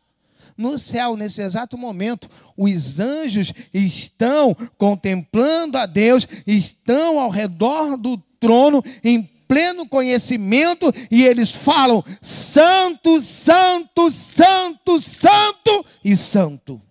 No 0.55 0.79
céu, 0.79 1.15
nesse 1.15 1.41
exato 1.41 1.77
momento, 1.77 2.29
os 2.55 2.99
anjos 2.99 3.53
estão 3.73 4.55
contemplando 4.77 5.77
a 5.77 5.85
Deus, 5.85 6.27
estão 6.47 7.19
ao 7.19 7.29
redor 7.29 7.95
do 7.95 8.17
trono, 8.39 8.83
em 9.03 9.29
pleno 9.47 9.87
conhecimento 9.87 10.91
e 11.09 11.23
eles 11.23 11.51
falam: 11.51 12.03
Santo, 12.21 13.21
Santo, 13.21 14.11
Santo, 14.11 14.99
Santo 14.99 15.85
e 16.03 16.15
Santo. 16.15 16.81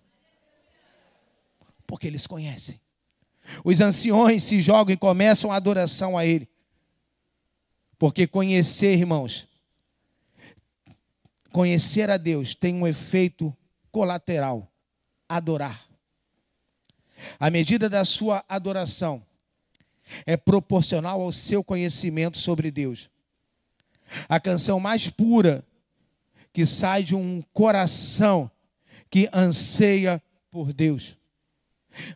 Porque 1.85 2.07
eles 2.07 2.27
conhecem. 2.27 2.79
Os 3.63 3.79
anciões 3.79 4.43
se 4.43 4.61
jogam 4.61 4.93
e 4.93 4.97
começam 4.97 5.51
a 5.51 5.55
adoração 5.55 6.17
a 6.17 6.25
Ele. 6.25 6.49
Porque 7.97 8.27
conhecer, 8.27 8.97
irmãos, 8.97 9.47
conhecer 11.51 12.09
a 12.09 12.17
Deus 12.17 12.53
tem 12.53 12.75
um 12.75 12.85
efeito 12.85 13.55
colateral: 13.91 14.71
adorar. 15.27 15.87
À 17.39 17.49
medida 17.49 17.89
da 17.89 18.05
sua 18.05 18.45
adoração, 18.47 19.25
é 20.25 20.37
proporcional 20.37 21.21
ao 21.21 21.31
seu 21.31 21.63
conhecimento 21.63 22.37
sobre 22.37 22.71
Deus. 22.71 23.09
A 24.29 24.39
canção 24.39 24.79
mais 24.79 25.09
pura 25.09 25.63
que 26.53 26.65
sai 26.65 27.03
de 27.03 27.15
um 27.15 27.43
coração 27.53 28.49
que 29.09 29.29
anseia 29.33 30.21
por 30.49 30.73
Deus. 30.73 31.15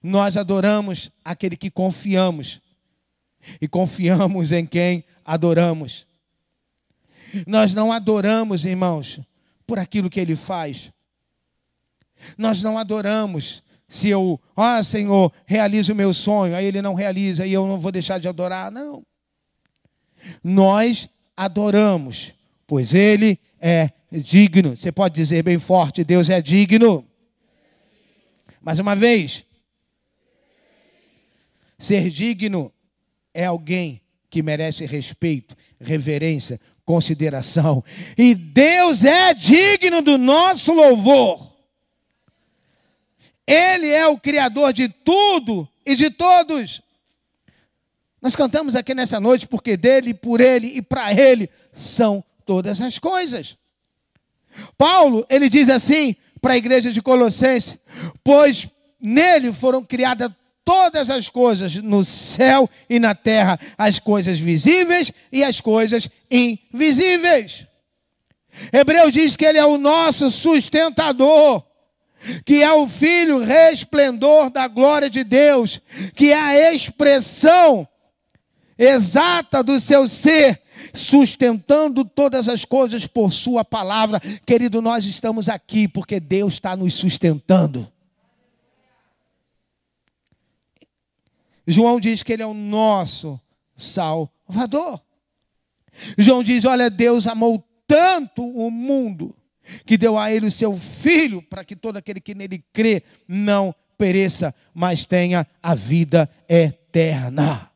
Nós 0.01 0.37
adoramos 0.37 1.11
aquele 1.23 1.55
que 1.55 1.69
confiamos 1.69 2.61
e 3.59 3.67
confiamos 3.67 4.51
em 4.51 4.65
quem 4.65 5.03
adoramos. 5.25 6.07
Nós 7.47 7.73
não 7.73 7.91
adoramos, 7.91 8.65
irmãos, 8.65 9.19
por 9.65 9.79
aquilo 9.79 10.09
que 10.09 10.19
ele 10.19 10.35
faz. 10.35 10.91
Nós 12.37 12.61
não 12.61 12.77
adoramos 12.77 13.63
se 13.91 14.07
eu, 14.07 14.39
ah, 14.55 14.81
Senhor, 14.81 15.33
realizo 15.45 15.91
o 15.91 15.95
meu 15.95 16.13
sonho, 16.13 16.55
aí 16.55 16.65
ele 16.65 16.81
não 16.81 16.93
realiza 16.93 17.45
e 17.45 17.51
eu 17.51 17.67
não 17.67 17.77
vou 17.77 17.91
deixar 17.91 18.19
de 18.19 18.27
adorar. 18.27 18.71
Não. 18.71 19.05
Nós 20.41 21.09
adoramos, 21.35 22.31
pois 22.65 22.93
ele 22.93 23.37
é 23.59 23.91
digno. 24.09 24.77
Você 24.77 24.93
pode 24.93 25.15
dizer 25.15 25.43
bem 25.43 25.59
forte: 25.59 26.05
Deus 26.05 26.29
é 26.29 26.41
digno. 26.41 27.05
Mais 28.61 28.79
uma 28.79 28.95
vez, 28.95 29.43
ser 31.77 32.09
digno 32.09 32.71
é 33.33 33.43
alguém 33.43 34.01
que 34.29 34.41
merece 34.41 34.85
respeito, 34.85 35.53
reverência, 35.81 36.61
consideração. 36.85 37.83
E 38.17 38.33
Deus 38.35 39.03
é 39.03 39.33
digno 39.33 40.01
do 40.01 40.17
nosso 40.17 40.73
louvor. 40.73 41.50
Ele 43.51 43.89
é 43.89 44.07
o 44.07 44.17
Criador 44.17 44.71
de 44.71 44.87
tudo 44.87 45.67
e 45.85 45.93
de 45.93 46.09
todos. 46.09 46.81
Nós 48.21 48.33
cantamos 48.33 48.77
aqui 48.77 48.95
nessa 48.95 49.19
noite 49.19 49.45
porque 49.45 49.75
dele, 49.75 50.13
por 50.13 50.39
ele 50.39 50.67
e 50.67 50.81
para 50.81 51.13
ele 51.13 51.49
são 51.73 52.23
todas 52.45 52.79
as 52.79 52.97
coisas. 52.97 53.57
Paulo, 54.77 55.25
ele 55.29 55.49
diz 55.49 55.67
assim 55.67 56.15
para 56.39 56.53
a 56.53 56.57
igreja 56.57 56.93
de 56.93 57.01
Colossenses: 57.01 57.77
Pois 58.23 58.69
nele 58.97 59.51
foram 59.51 59.83
criadas 59.83 60.31
todas 60.63 61.09
as 61.09 61.27
coisas 61.27 61.75
no 61.75 62.05
céu 62.05 62.69
e 62.89 62.99
na 62.99 63.13
terra, 63.13 63.59
as 63.77 63.99
coisas 63.99 64.39
visíveis 64.39 65.11
e 65.29 65.43
as 65.43 65.59
coisas 65.59 66.07
invisíveis. 66.29 67.65
Hebreus 68.71 69.11
diz 69.11 69.35
que 69.35 69.43
ele 69.43 69.57
é 69.57 69.65
o 69.65 69.77
nosso 69.77 70.31
sustentador, 70.31 71.65
que 72.45 72.61
é 72.61 72.71
o 72.71 72.87
Filho 72.87 73.39
resplendor 73.39 74.49
da 74.49 74.67
glória 74.67 75.09
de 75.09 75.23
Deus, 75.23 75.81
que 76.15 76.31
é 76.31 76.39
a 76.39 76.73
expressão 76.73 77.87
exata 78.77 79.63
do 79.63 79.79
seu 79.79 80.07
ser, 80.07 80.61
sustentando 80.93 82.03
todas 82.03 82.49
as 82.49 82.65
coisas 82.65 83.05
por 83.05 83.31
Sua 83.31 83.63
palavra. 83.63 84.19
Querido, 84.45 84.81
nós 84.81 85.05
estamos 85.05 85.47
aqui 85.47 85.87
porque 85.87 86.19
Deus 86.19 86.53
está 86.53 86.75
nos 86.75 86.93
sustentando. 86.93 87.91
João 91.67 91.99
diz 91.99 92.23
que 92.23 92.33
Ele 92.33 92.43
é 92.43 92.47
o 92.47 92.53
nosso 92.53 93.39
Salvador. 93.77 95.01
João 96.17 96.43
diz: 96.43 96.65
Olha, 96.65 96.89
Deus 96.89 97.27
amou 97.27 97.63
tanto 97.87 98.43
o 98.43 98.71
mundo 98.71 99.35
que 99.85 99.97
deu 99.97 100.17
a 100.17 100.31
ele 100.31 100.47
o 100.47 100.51
seu 100.51 100.75
filho 100.75 101.41
para 101.41 101.63
que 101.63 101.75
todo 101.75 101.97
aquele 101.97 102.19
que 102.19 102.35
nele 102.35 102.63
crê 102.73 103.03
não 103.27 103.73
pereça, 103.97 104.53
mas 104.73 105.05
tenha 105.05 105.45
a 105.61 105.75
vida 105.75 106.29
eterna. 106.47 107.69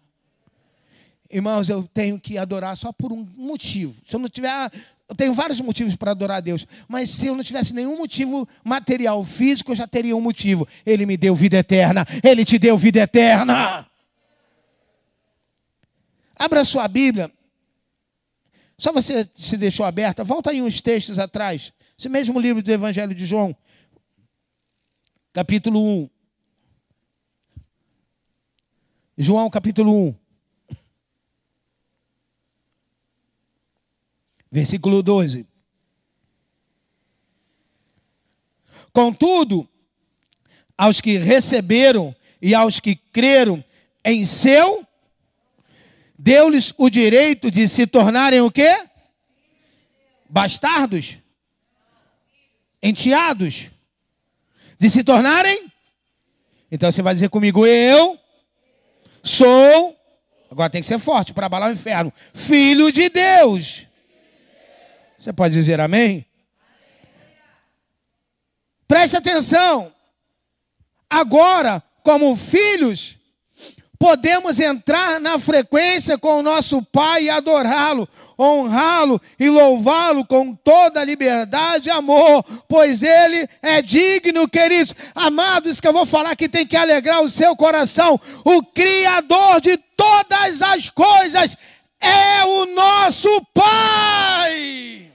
Irmãos, 1.29 1.69
eu 1.69 1.83
tenho 1.93 2.19
que 2.19 2.37
adorar 2.37 2.75
só 2.77 2.91
por 2.91 3.11
um 3.11 3.27
motivo. 3.35 3.95
Se 4.07 4.15
eu 4.15 4.19
não 4.19 4.29
tiver, 4.29 4.71
eu 5.07 5.15
tenho 5.15 5.33
vários 5.33 5.59
motivos 5.59 5.95
para 5.95 6.11
adorar 6.11 6.37
a 6.37 6.41
Deus, 6.41 6.65
mas 6.87 7.09
se 7.09 7.27
eu 7.27 7.35
não 7.35 7.43
tivesse 7.43 7.73
nenhum 7.73 7.97
motivo 7.97 8.47
material, 8.63 9.23
físico, 9.23 9.71
eu 9.71 9.75
já 9.75 9.87
teria 9.87 10.15
um 10.15 10.21
motivo. 10.21 10.67
Ele 10.85 11.05
me 11.05 11.17
deu 11.17 11.35
vida 11.35 11.57
eterna, 11.57 12.05
ele 12.23 12.45
te 12.45 12.57
deu 12.57 12.77
vida 12.77 12.99
eterna. 13.01 13.85
Abra 16.37 16.63
sua 16.63 16.87
Bíblia 16.87 17.31
só 18.77 18.91
você 18.91 19.27
se 19.35 19.57
deixou 19.57 19.85
aberta. 19.85 20.23
Volta 20.23 20.51
aí 20.51 20.61
uns 20.61 20.81
textos 20.81 21.17
atrás. 21.17 21.71
Esse 21.97 22.09
mesmo 22.09 22.39
livro 22.39 22.61
do 22.61 22.71
Evangelho 22.71 23.15
de 23.15 23.25
João, 23.25 23.55
capítulo 25.31 25.81
1. 26.03 26.09
João, 29.17 29.49
capítulo 29.49 30.09
1. 30.09 30.15
Versículo 34.51 35.01
12. 35.01 35.47
Contudo, 38.91 39.67
aos 40.77 40.99
que 40.99 41.17
receberam 41.17 42.13
e 42.41 42.53
aos 42.53 42.79
que 42.81 42.95
creram 42.95 43.63
em 44.03 44.25
seu 44.25 44.85
deu-lhes 46.17 46.73
o 46.77 46.89
direito 46.89 47.49
de 47.49 47.67
se 47.67 47.87
tornarem 47.87 48.41
o 48.41 48.51
quê? 48.51 48.85
Bastardos? 50.29 51.17
Enteados? 52.81 53.71
De 54.77 54.89
se 54.89 55.03
tornarem? 55.03 55.71
Então 56.71 56.91
você 56.91 57.01
vai 57.01 57.13
dizer 57.13 57.29
comigo, 57.29 57.65
eu 57.65 58.19
sou, 59.23 59.97
agora 60.51 60.69
tem 60.69 60.81
que 60.81 60.87
ser 60.87 60.99
forte 60.99 61.33
para 61.33 61.45
abalar 61.45 61.69
o 61.69 61.73
inferno, 61.73 62.11
filho 62.33 62.91
de 62.91 63.09
Deus. 63.09 63.87
Você 65.17 65.33
pode 65.33 65.53
dizer 65.53 65.79
amém? 65.79 66.25
Preste 68.87 69.17
atenção. 69.17 69.91
Agora, 71.09 71.81
como 72.03 72.35
filhos, 72.35 73.17
podemos 73.99 74.59
entrar 74.59 75.19
na 75.19 75.37
frequência 75.37 76.17
com 76.17 76.39
o 76.39 76.43
nosso 76.43 76.81
Pai 76.81 77.23
e 77.23 77.29
adorá-lo, 77.29 78.07
honrá-lo 78.39 79.21
e 79.39 79.49
louvá-lo 79.49 80.25
com 80.25 80.53
toda 80.53 81.01
a 81.01 81.05
liberdade 81.05 81.89
e 81.89 81.91
amor, 81.91 82.43
pois 82.67 83.03
Ele 83.03 83.47
é 83.61 83.81
digno, 83.81 84.47
queridos. 84.47 84.93
Amados, 85.13 85.79
que 85.79 85.87
eu 85.87 85.93
vou 85.93 86.05
falar 86.05 86.35
que 86.35 86.49
tem 86.49 86.65
que 86.65 86.77
alegrar 86.77 87.21
o 87.21 87.29
seu 87.29 87.55
coração. 87.55 88.19
O 88.43 88.63
Criador 88.63 89.61
de 89.61 89.77
todas 89.77 90.61
as 90.61 90.89
coisas 90.89 91.55
é 91.99 92.43
o 92.45 92.65
nosso 92.67 93.29
Pai. 93.53 95.11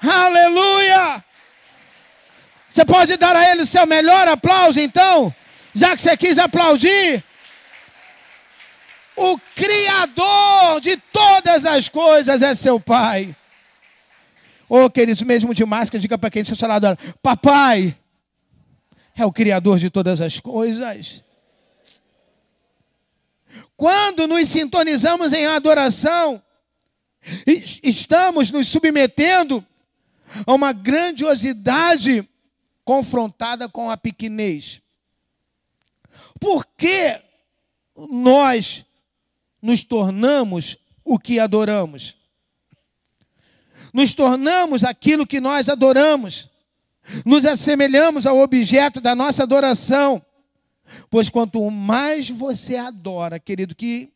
Aleluia! 0.00 1.24
Você 2.70 2.84
pode 2.84 3.16
dar 3.16 3.34
a 3.34 3.50
Ele 3.50 3.62
o 3.62 3.66
seu 3.66 3.86
melhor 3.86 4.28
aplauso, 4.28 4.78
então? 4.78 5.34
Já 5.74 5.96
que 5.96 6.02
você 6.02 6.16
quis 6.16 6.38
aplaudir, 6.38 7.22
o 9.16 9.38
Criador 9.54 10.80
de 10.80 10.96
todas 10.96 11.64
as 11.66 11.88
coisas 11.88 12.42
é 12.42 12.54
seu 12.54 12.78
Pai. 12.78 13.34
Ô 14.68 14.84
oh, 14.84 14.90
queridos, 14.90 15.22
mesmo 15.22 15.54
de 15.54 15.64
máscara, 15.64 16.00
diga 16.00 16.18
para 16.18 16.30
quem 16.30 16.42
está 16.42 16.66
ao 16.66 16.70
lado, 16.70 16.98
papai 17.22 17.96
é 19.16 19.24
o 19.24 19.32
Criador 19.32 19.78
de 19.78 19.88
todas 19.88 20.20
as 20.20 20.38
coisas. 20.38 21.24
Quando 23.76 24.26
nos 24.26 24.48
sintonizamos 24.48 25.32
em 25.32 25.46
adoração, 25.46 26.42
estamos 27.82 28.50
nos 28.50 28.68
submetendo 28.68 29.64
a 30.46 30.52
uma 30.52 30.72
grandiosidade 30.72 32.28
confrontada 32.84 33.68
com 33.68 33.90
a 33.90 33.96
pequenez. 33.96 34.82
Por 36.40 36.66
que 36.66 37.20
nós 38.10 38.84
nos 39.60 39.82
tornamos 39.84 40.76
o 41.04 41.18
que 41.18 41.38
adoramos? 41.38 42.16
Nos 43.92 44.14
tornamos 44.14 44.84
aquilo 44.84 45.26
que 45.26 45.40
nós 45.40 45.68
adoramos. 45.68 46.48
Nos 47.24 47.46
assemelhamos 47.46 48.26
ao 48.26 48.38
objeto 48.38 49.00
da 49.00 49.14
nossa 49.14 49.42
adoração. 49.42 50.22
Pois 51.10 51.28
quanto 51.28 51.70
mais 51.70 52.28
você 52.28 52.76
adora, 52.76 53.38
querido, 53.38 53.74
que 53.74 54.12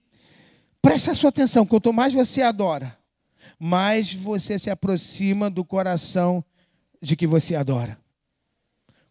preste 0.81 1.11
a 1.11 1.15
sua 1.15 1.31
atenção, 1.31 1.67
quanto 1.67 1.93
mais 1.93 2.13
você 2.13 2.43
adora, 2.43 2.99
mais 3.59 4.13
você 4.13 4.59
se 4.59 4.71
aproxima 4.71 5.51
do 5.51 5.65
coração 5.65 6.45
de 7.01 7.15
que 7.15 7.27
você 7.27 7.55
adora. 7.55 7.99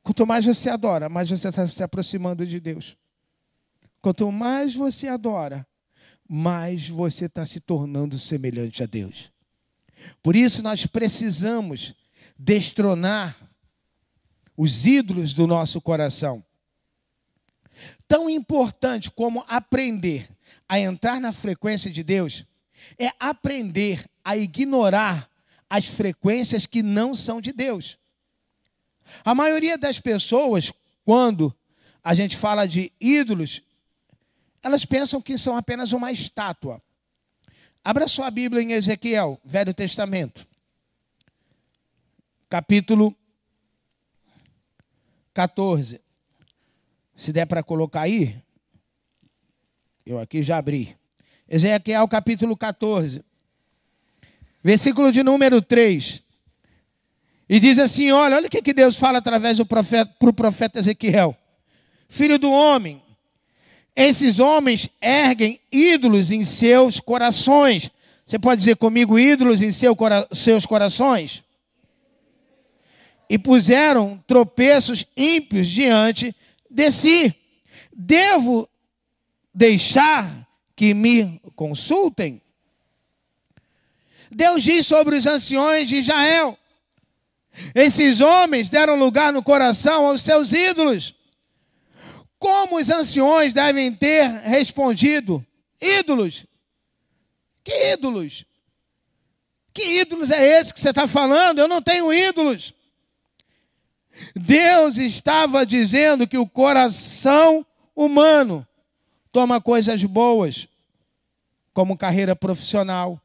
Quanto 0.04 0.26
mais 0.26 0.46
você 0.46 0.70
adora, 0.70 1.08
mais 1.08 1.30
você 1.30 1.48
está 1.50 1.68
se 1.68 1.84
aproximando 1.84 2.46
de 2.46 2.60
Deus. 2.60 2.98
Quanto 4.02 4.32
mais 4.32 4.74
você 4.74 5.08
adora, 5.08 5.66
mais 6.28 6.88
você 6.88 7.26
está 7.26 7.46
se 7.46 7.60
tornando 7.60 8.18
semelhante 8.18 8.82
a 8.82 8.86
Deus. 8.86 9.32
Por 10.24 10.36
isso 10.36 10.64
nós 10.64 10.86
precisamos 10.86 11.94
destronar 12.38 13.36
os 14.58 14.86
ídolos 14.86 15.34
do 15.34 15.46
nosso 15.46 15.80
coração. 15.80 16.44
Tão 18.08 18.30
importante 18.30 19.10
como 19.12 19.46
aprender 19.48 20.28
a 20.68 20.80
entrar 20.80 21.20
na 21.20 21.32
frequência 21.32 21.92
de 21.92 22.04
Deus 22.04 22.46
é 22.98 23.12
aprender 23.20 24.06
a 24.24 24.36
ignorar 24.36 25.30
as 25.70 25.86
frequências 25.86 26.66
que 26.66 26.82
não 26.82 27.16
são 27.16 27.40
de 27.40 27.52
Deus. 27.52 27.98
A 29.24 29.36
maioria 29.36 29.78
das 29.78 30.00
pessoas, 30.00 30.72
quando 31.06 31.56
a 32.04 32.14
gente 32.14 32.36
fala 32.36 32.68
de 32.68 32.92
ídolos, 33.00 33.62
elas 34.64 34.86
pensam 34.86 35.22
que 35.22 35.38
são 35.38 35.56
apenas 35.56 35.92
uma 35.92 36.12
estátua. 36.12 36.82
Abra 37.84 38.08
sua 38.08 38.30
Bíblia 38.30 38.62
em 38.62 38.74
Ezequiel, 38.74 39.40
Velho 39.44 39.74
Testamento, 39.74 40.48
capítulo 42.48 43.16
14. 45.34 46.00
Se 47.16 47.34
der 47.34 47.46
para 47.46 47.64
colocar 47.64 48.02
aí, 48.02 48.40
eu 50.06 50.20
aqui 50.20 50.44
já 50.44 50.58
abri. 50.58 50.96
Ezequiel, 51.48 52.08
capítulo 52.08 52.56
14, 52.56 53.24
versículo 54.64 55.12
de 55.12 55.24
número 55.24 55.62
3. 55.62 56.24
E 57.50 57.60
diz 57.60 57.80
assim: 57.80 58.12
olha, 58.12 58.38
olha 58.38 58.48
o 58.48 58.50
que, 58.50 58.74
Deus 58.74 58.96
fala 58.96 59.18
através 59.18 59.58
do 59.58 59.66
profeta 59.66 60.14
para 60.18 60.30
o 60.30 60.34
profeta 60.34 60.80
Ezequiel. 60.80 61.36
Filho 62.08 62.40
do 62.40 62.52
homem, 62.52 63.01
esses 64.02 64.40
homens 64.40 64.90
erguem 65.00 65.60
ídolos 65.72 66.32
em 66.32 66.44
seus 66.44 67.00
corações. 67.00 67.90
Você 68.26 68.40
pode 68.40 68.60
dizer 68.60 68.76
comigo, 68.76 69.20
ídolos 69.20 69.62
em 69.62 69.72
seu 69.72 69.96
seus 70.32 70.66
corações? 70.66 71.44
E 73.30 73.38
puseram 73.38 74.22
tropeços 74.28 75.06
ímpios 75.16 75.68
diante 75.68 76.36
de 76.70 76.92
si. 76.92 77.36
Devo 77.94 78.68
deixar 79.54 80.48
que 80.76 80.94
me 80.94 81.40
consultem? 81.56 82.42
Deus 84.32 84.64
diz 84.64 84.88
sobre 84.88 85.16
os 85.16 85.26
anciões 85.28 85.88
de 85.88 85.98
Israel: 85.98 86.58
esses 87.76 88.20
homens 88.20 88.70
deram 88.70 88.98
lugar 88.98 89.32
no 89.32 89.44
coração 89.44 90.08
aos 90.08 90.22
seus 90.22 90.54
ídolos 90.54 91.14
Como 92.42 92.80
os 92.80 92.90
anciões 92.90 93.54
devem 93.54 93.94
ter 93.94 94.28
respondido? 94.40 95.46
Ídolos. 95.80 96.44
Que 97.64 97.94
ídolos? 97.94 98.46
Que 99.72 100.00
ídolos 100.02 100.32
é 100.32 100.60
esse 100.60 100.74
que 100.74 100.82
você 100.82 100.90
está 100.90 101.06
falando? 101.06 101.60
Eu 101.60 101.68
não 101.68 101.84
tenho 101.84 102.12
ídolos. 102.12 102.74
Deus 104.36 104.98
estava 104.98 105.64
dizendo 105.68 106.28
que 106.28 106.40
o 106.40 106.48
coração 106.48 107.64
humano 107.96 108.68
toma 109.32 109.62
coisas 109.62 110.04
boas, 110.04 110.68
como 111.76 111.96
carreira 111.96 112.36
profissional, 112.36 113.22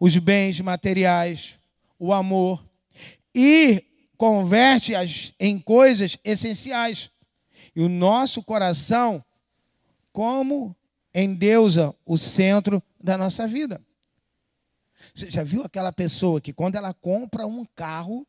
os 0.00 0.16
bens 0.16 0.58
materiais, 0.58 1.58
o 1.98 2.14
amor, 2.14 2.64
e 3.34 3.84
converte-as 4.16 5.34
em 5.38 5.58
coisas 5.58 6.16
essenciais. 6.24 7.12
E 7.74 7.80
o 7.80 7.88
nosso 7.88 8.42
coração, 8.42 9.24
como 10.12 10.76
endeusa 11.14 11.94
o 12.04 12.16
centro 12.16 12.82
da 13.00 13.16
nossa 13.16 13.46
vida. 13.46 13.80
Você 15.14 15.30
já 15.30 15.42
viu 15.42 15.62
aquela 15.64 15.92
pessoa 15.92 16.40
que, 16.40 16.52
quando 16.52 16.76
ela 16.76 16.94
compra 16.94 17.46
um 17.46 17.64
carro 17.74 18.26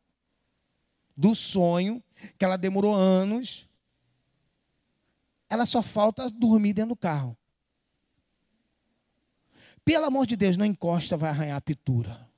do 1.16 1.34
sonho, 1.34 2.02
que 2.36 2.44
ela 2.44 2.56
demorou 2.56 2.94
anos, 2.94 3.68
ela 5.48 5.66
só 5.66 5.80
falta 5.80 6.30
dormir 6.30 6.72
dentro 6.72 6.90
do 6.90 6.96
carro. 6.96 7.36
Pelo 9.84 10.06
amor 10.06 10.26
de 10.26 10.36
Deus, 10.36 10.56
não 10.56 10.64
encosta, 10.64 11.16
vai 11.16 11.30
arranhar 11.30 11.56
a 11.56 11.60
pintura. 11.60 12.28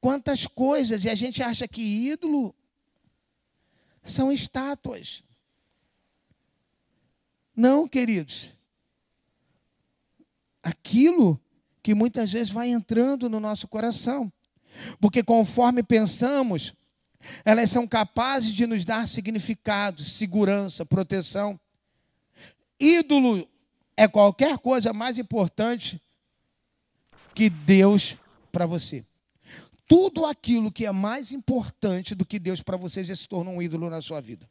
Quantas 0.00 0.46
coisas, 0.46 1.04
e 1.04 1.08
a 1.08 1.14
gente 1.14 1.42
acha 1.42 1.66
que 1.66 1.80
ídolo 1.80 2.54
são 4.10 4.32
estátuas. 4.32 5.22
Não, 7.54 7.88
queridos. 7.88 8.50
Aquilo 10.62 11.40
que 11.82 11.94
muitas 11.94 12.32
vezes 12.32 12.50
vai 12.50 12.68
entrando 12.68 13.30
no 13.30 13.38
nosso 13.38 13.68
coração. 13.68 14.32
Porque 15.00 15.22
conforme 15.22 15.82
pensamos, 15.82 16.74
elas 17.44 17.70
são 17.70 17.86
capazes 17.86 18.52
de 18.52 18.66
nos 18.66 18.84
dar 18.84 19.06
significado, 19.06 20.02
segurança, 20.02 20.84
proteção. 20.84 21.58
Ídolo 22.78 23.48
é 23.96 24.06
qualquer 24.06 24.58
coisa 24.58 24.92
mais 24.92 25.16
importante 25.16 26.02
que 27.34 27.48
Deus 27.48 28.16
para 28.50 28.66
você. 28.66 29.05
Tudo 29.86 30.26
aquilo 30.26 30.72
que 30.72 30.84
é 30.84 30.90
mais 30.90 31.30
importante 31.30 32.14
do 32.14 32.26
que 32.26 32.38
Deus 32.38 32.60
para 32.60 32.76
você 32.76 33.04
já 33.04 33.14
se 33.14 33.28
tornou 33.28 33.54
um 33.54 33.62
ídolo 33.62 33.88
na 33.88 34.02
sua 34.02 34.20
vida. 34.20 34.48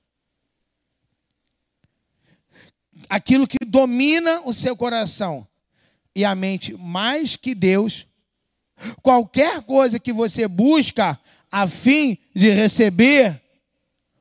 Aquilo 3.10 3.46
que 3.46 3.58
domina 3.66 4.42
o 4.42 4.54
seu 4.54 4.78
coração 4.78 5.46
e 6.16 6.24
a 6.24 6.34
mente 6.34 6.74
mais 6.78 7.36
que 7.36 7.54
Deus, 7.54 8.08
qualquer 9.02 9.62
coisa 9.64 10.00
que 10.00 10.14
você 10.14 10.48
busca 10.48 11.20
a 11.52 11.68
fim 11.68 12.18
de 12.34 12.50
receber 12.50 13.42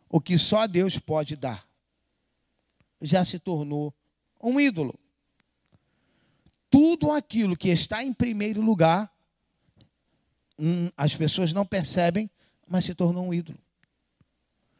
o 0.09 0.21
que 0.21 0.37
só 0.37 0.67
Deus 0.67 0.99
pode 0.99 1.37
dar, 1.37 1.65
já 3.01 3.25
se 3.25 3.39
tornou 3.39 3.95
um 4.43 4.59
ídolo. 4.59 4.99
Tudo 6.69 7.13
aquilo 7.13 7.57
que 7.57 7.69
está 7.69 8.03
em 8.03 8.13
primeiro 8.13 8.61
lugar 8.61 9.14
As 10.97 11.17
pessoas 11.17 11.53
não 11.53 11.65
percebem, 11.65 12.31
mas 12.69 12.85
se 12.85 12.95
tornou 12.95 13.27
um 13.27 13.35
ídolo. 13.35 13.59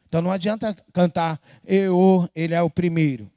Então 0.07 0.21
não 0.21 0.31
adianta 0.31 0.75
cantar, 0.93 1.41
eu, 1.65 2.29
ele 2.35 2.53
é 2.53 2.61
o 2.61 2.69
primeiro. 2.69 3.29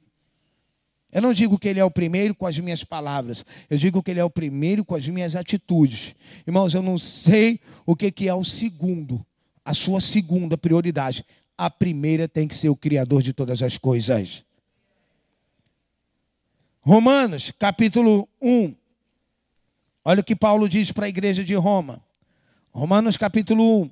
Eu 1.11 1.21
não 1.21 1.33
digo 1.33 1.57
que 1.57 1.67
ele 1.67 1.79
é 1.79 1.83
o 1.83 1.89
primeiro 1.89 2.35
com 2.35 2.45
as 2.45 2.57
minhas 2.59 2.83
palavras, 2.83 3.43
eu 3.69 3.77
digo 3.77 4.01
que 4.03 4.11
ele 4.11 4.19
é 4.19 4.23
o 4.23 4.29
primeiro 4.29 4.85
com 4.85 4.95
as 4.95 5.07
minhas 5.07 5.35
atitudes. 5.35 6.15
Irmãos, 6.45 6.73
eu 6.73 6.83
não 6.83 6.97
sei 6.97 7.59
o 7.85 7.95
que 7.95 8.27
é 8.27 8.33
o 8.33 8.43
segundo, 8.43 9.25
a 9.65 9.73
sua 9.73 9.99
segunda 9.99 10.57
prioridade. 10.57 11.25
A 11.57 11.69
primeira 11.69 12.27
tem 12.27 12.47
que 12.47 12.55
ser 12.55 12.69
o 12.69 12.75
Criador 12.75 13.21
de 13.21 13.33
todas 13.33 13.61
as 13.61 13.77
coisas. 13.77 14.45
Romanos, 16.79 17.51
capítulo 17.59 18.29
1. 18.41 18.73
Olha 20.05 20.21
o 20.21 20.23
que 20.23 20.35
Paulo 20.35 20.69
diz 20.69 20.91
para 20.91 21.05
a 21.05 21.09
igreja 21.09 21.43
de 21.43 21.55
Roma. 21.55 22.01
Romanos 22.71 23.17
capítulo 23.17 23.81
1, 23.81 23.91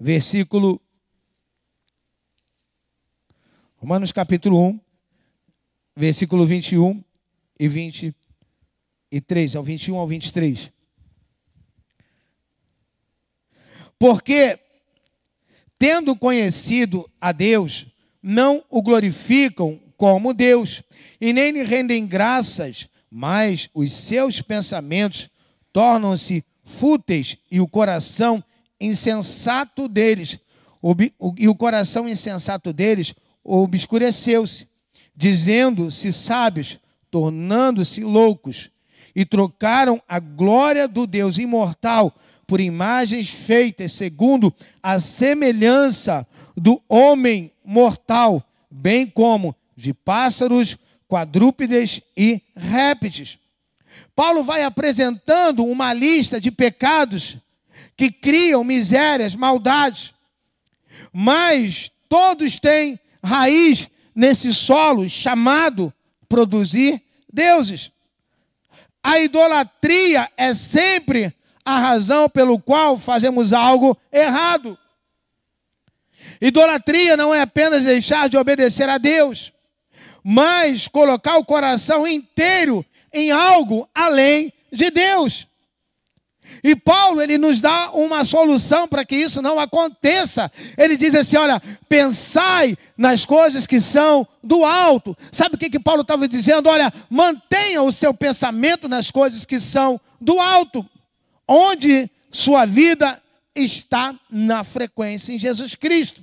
versículo. 0.00 0.80
Romanos 3.76 4.10
capítulo 4.10 4.60
1, 4.68 4.80
versículo 5.94 6.44
21 6.44 7.04
e 7.58 7.68
23, 7.68 9.54
ao 9.54 9.62
21 9.62 9.96
ao 9.96 10.08
23. 10.08 10.72
Porque, 13.96 14.58
tendo 15.78 16.16
conhecido 16.16 17.08
a 17.20 17.30
Deus, 17.30 17.86
não 18.20 18.64
o 18.68 18.82
glorificam 18.82 19.80
como 19.96 20.34
Deus, 20.34 20.82
e 21.20 21.32
nem 21.32 21.52
lhe 21.52 21.62
rendem 21.62 22.04
graças, 22.04 22.88
mas 23.08 23.70
os 23.72 23.92
seus 23.92 24.42
pensamentos 24.42 25.30
tornam-se 25.74 26.44
fúteis 26.62 27.36
e 27.50 27.60
o 27.60 27.66
coração 27.66 28.42
insensato 28.80 29.88
deles, 29.88 30.38
e 31.36 31.48
o 31.48 31.54
coração 31.56 32.08
insensato 32.08 32.72
deles 32.72 33.12
obscureceu-se, 33.42 34.68
dizendo-se 35.16 36.12
sábios, 36.12 36.78
tornando-se 37.10 38.04
loucos, 38.04 38.70
e 39.16 39.24
trocaram 39.24 40.00
a 40.08 40.20
glória 40.20 40.86
do 40.86 41.08
Deus 41.08 41.38
imortal 41.38 42.14
por 42.46 42.60
imagens 42.60 43.30
feitas 43.30 43.92
segundo 43.92 44.54
a 44.80 45.00
semelhança 45.00 46.24
do 46.56 46.80
homem 46.88 47.50
mortal, 47.64 48.44
bem 48.70 49.08
como 49.08 49.56
de 49.76 49.92
pássaros, 49.92 50.78
quadrúpedes 51.08 52.00
e 52.16 52.40
répteis. 52.54 53.38
Paulo 54.14 54.44
vai 54.44 54.62
apresentando 54.62 55.64
uma 55.64 55.92
lista 55.92 56.40
de 56.40 56.50
pecados 56.50 57.36
que 57.96 58.10
criam 58.10 58.62
misérias, 58.62 59.34
maldades, 59.34 60.12
mas 61.12 61.90
todos 62.08 62.58
têm 62.58 62.98
raiz 63.22 63.88
nesse 64.14 64.52
solo 64.52 65.08
chamado 65.08 65.92
produzir 66.28 67.02
deuses. 67.32 67.90
A 69.02 69.18
idolatria 69.18 70.30
é 70.36 70.54
sempre 70.54 71.34
a 71.64 71.78
razão 71.78 72.28
pelo 72.28 72.58
qual 72.58 72.96
fazemos 72.96 73.52
algo 73.52 73.96
errado. 74.12 74.78
Idolatria 76.40 77.16
não 77.16 77.34
é 77.34 77.40
apenas 77.40 77.84
deixar 77.84 78.28
de 78.28 78.36
obedecer 78.36 78.88
a 78.88 78.98
Deus, 78.98 79.52
mas 80.22 80.88
colocar 80.88 81.36
o 81.36 81.44
coração 81.44 82.06
inteiro 82.06 82.84
em 83.14 83.30
algo 83.30 83.88
além 83.94 84.52
de 84.70 84.90
Deus. 84.90 85.46
E 86.62 86.76
Paulo, 86.76 87.22
ele 87.22 87.38
nos 87.38 87.60
dá 87.60 87.90
uma 87.92 88.24
solução 88.24 88.86
para 88.86 89.04
que 89.04 89.16
isso 89.16 89.40
não 89.40 89.58
aconteça. 89.58 90.50
Ele 90.76 90.96
diz 90.96 91.14
assim: 91.14 91.36
olha, 91.36 91.60
pensai 91.88 92.76
nas 92.96 93.24
coisas 93.24 93.66
que 93.66 93.80
são 93.80 94.26
do 94.42 94.64
alto. 94.64 95.16
Sabe 95.32 95.54
o 95.54 95.58
que, 95.58 95.70
que 95.70 95.80
Paulo 95.80 96.02
estava 96.02 96.28
dizendo? 96.28 96.68
Olha, 96.68 96.92
mantenha 97.08 97.82
o 97.82 97.92
seu 97.92 98.12
pensamento 98.12 98.88
nas 98.88 99.10
coisas 99.10 99.44
que 99.44 99.58
são 99.58 99.98
do 100.20 100.38
alto, 100.38 100.86
onde 101.48 102.10
sua 102.30 102.66
vida 102.66 103.20
está 103.54 104.14
na 104.30 104.64
frequência 104.64 105.32
em 105.32 105.38
Jesus 105.38 105.74
Cristo. 105.74 106.22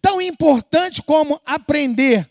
Tão 0.00 0.20
importante 0.20 1.02
como 1.02 1.40
aprender 1.44 2.28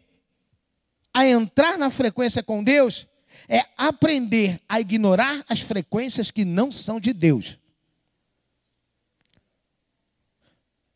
a 1.13 1.25
entrar 1.25 1.77
na 1.77 1.89
frequência 1.89 2.43
com 2.43 2.63
Deus 2.63 3.06
é 3.47 3.65
aprender 3.77 4.59
a 4.67 4.79
ignorar 4.79 5.43
as 5.47 5.61
frequências 5.61 6.31
que 6.31 6.43
não 6.43 6.71
são 6.71 6.99
de 6.99 7.13
Deus. 7.13 7.57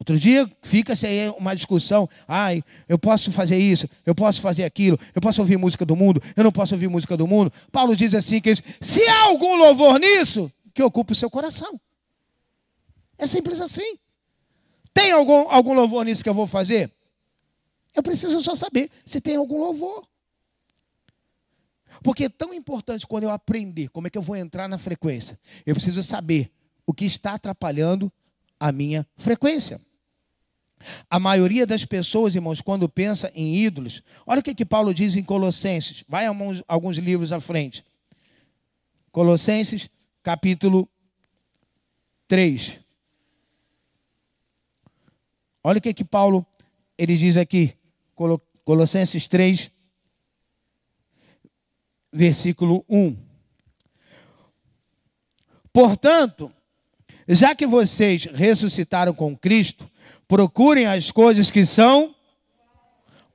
Outro 0.02 0.18
dia 0.18 0.50
fica-se 0.64 1.06
aí 1.06 1.30
uma 1.38 1.56
discussão, 1.56 2.10
ai, 2.28 2.64
eu 2.90 2.98
posso 2.98 3.32
fazer 3.32 3.60
isso, 3.60 3.88
eu 4.04 4.16
posso 4.16 4.42
fazer 4.42 4.64
aquilo, 4.64 5.00
eu 5.14 5.22
posso 5.22 5.40
ouvir 5.42 5.58
música 5.58 5.86
do 5.86 5.96
mundo, 5.96 6.22
eu 6.36 6.44
não 6.44 6.52
posso 6.52 6.74
ouvir 6.74 6.88
música 6.88 7.16
do 7.16 7.28
mundo. 7.28 7.54
Paulo 7.72 7.96
diz 7.96 8.16
assim 8.16 8.42
que 8.42 8.52
se 8.56 9.08
há 9.08 9.26
algum 9.26 9.56
louvor 9.58 10.00
nisso, 10.00 10.52
que 10.74 10.82
ocupe 10.82 11.14
o 11.14 11.16
seu 11.16 11.30
coração. 11.30 11.80
É 13.16 13.28
simples 13.28 13.62
assim. 13.62 13.96
Tem 14.92 15.12
algum, 15.12 15.48
algum 15.52 15.74
louvor 15.74 16.04
nisso 16.04 16.24
que 16.24 16.30
eu 16.30 16.34
vou 16.34 16.48
fazer? 16.48 16.92
Eu 17.94 18.02
preciso 18.02 18.42
só 18.42 18.56
saber 18.56 18.90
se 19.06 19.22
tem 19.22 19.36
algum 19.36 19.60
louvor. 19.60 20.08
Porque 22.04 22.26
é 22.26 22.30
tão 22.30 22.54
importante 22.54 23.06
quando 23.06 23.24
eu 23.24 23.30
aprender 23.30 23.90
como 23.90 24.08
é 24.08 24.10
que 24.10 24.18
eu 24.18 24.22
vou 24.22 24.36
entrar 24.36 24.68
na 24.68 24.78
frequência. 24.78 25.40
Eu 25.66 25.76
preciso 25.76 26.02
saber 26.02 26.52
o 26.86 26.94
que 26.94 27.06
está 27.06 27.34
atrapalhando 27.34 28.12
a 28.60 28.72
minha 28.72 29.08
frequência. 29.18 29.80
A 31.10 31.20
maioria 31.20 31.68
das 31.68 31.86
pessoas, 31.86 32.34
irmãos, 32.34 32.60
quando 32.60 32.90
pensa 32.90 33.32
em 33.36 33.56
ídolos, 33.56 34.02
olha 34.26 34.40
o 34.40 34.44
que, 34.44 34.56
que 34.56 34.66
Paulo 34.66 34.94
diz 34.94 35.16
em 35.16 35.24
Colossenses. 35.24 36.04
Vai 36.08 36.26
alguns, 36.26 36.64
alguns 36.68 36.98
livros 36.98 37.32
à 37.32 37.40
frente. 37.40 37.86
Colossenses, 39.12 39.90
capítulo 40.24 40.90
3. 42.28 42.80
Olha 45.64 45.78
o 45.78 45.82
que, 45.82 45.94
que 45.94 46.04
Paulo 46.04 46.46
ele 46.98 47.16
diz 47.16 47.38
aqui. 47.38 47.76
Colossenses 48.64 49.28
3, 49.28 49.72
versículo 52.12 52.86
1. 52.89 53.15
Portanto, 55.74 56.52
já 57.28 57.56
que 57.56 57.65
vocês 57.65 58.26
ressuscitaram 58.26 59.13
com 59.13 59.38
Cristo, 59.38 59.89
procurem 60.28 60.86
as 60.86 61.12
coisas 61.12 61.50
que 61.50 61.65
são 61.65 62.13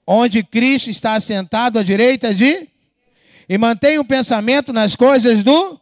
onde 0.07 0.43
Cristo 0.43 0.91
está 0.91 1.15
assentado 1.15 1.79
à 1.79 1.83
direita 1.83 2.35
de 2.35 2.69
e 3.49 3.59
mantenham 3.59 4.03
o 4.03 4.07
pensamento 4.07 4.73
nas 4.73 4.95
coisas 4.95 5.43
do 5.43 5.81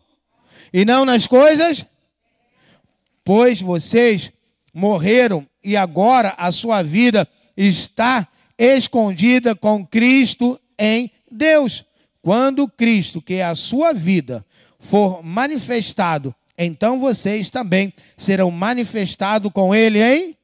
e 0.73 0.85
não 0.85 1.05
nas 1.05 1.27
coisas 1.27 1.85
pois 3.25 3.61
vocês 3.61 4.31
morreram 4.73 5.47
e 5.65 5.77
agora 5.77 6.35
a 6.37 6.53
sua 6.53 6.83
vida 6.83 7.27
está 7.57 8.29
escondida 8.59 9.55
com 9.55 9.85
Cristo 9.85 10.61
em 10.79 11.11
Deus. 11.31 11.85
Quando 12.25 12.67
Cristo, 12.67 13.21
que 13.21 13.35
é 13.35 13.45
a 13.45 13.55
sua 13.55 13.93
vida, 13.93 14.43
for 14.79 15.23
manifestado, 15.23 16.35
então 16.57 16.99
vocês 16.99 17.51
também 17.51 17.93
serão 18.17 18.51
manifestados 18.51 19.53
com 19.53 19.75
Ele 19.75 20.03
em. 20.03 20.35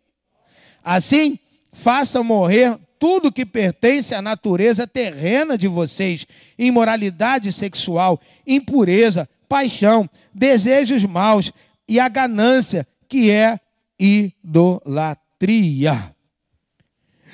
Assim, 0.85 1.39
façam 1.73 2.23
morrer 2.23 2.79
tudo 2.99 3.33
que 3.33 3.47
pertence 3.47 4.15
à 4.15 4.21
natureza 4.21 4.87
terrena 4.87 5.57
de 5.57 5.67
vocês: 5.67 6.27
imoralidade 6.59 7.51
sexual, 7.51 8.21
impureza, 8.47 9.27
paixão, 9.49 10.07
desejos 10.35 11.03
maus 11.05 11.51
e 11.89 11.99
a 11.99 12.09
ganância, 12.09 12.87
que 13.09 13.31
é 13.31 13.59
idolatria. 13.99 16.15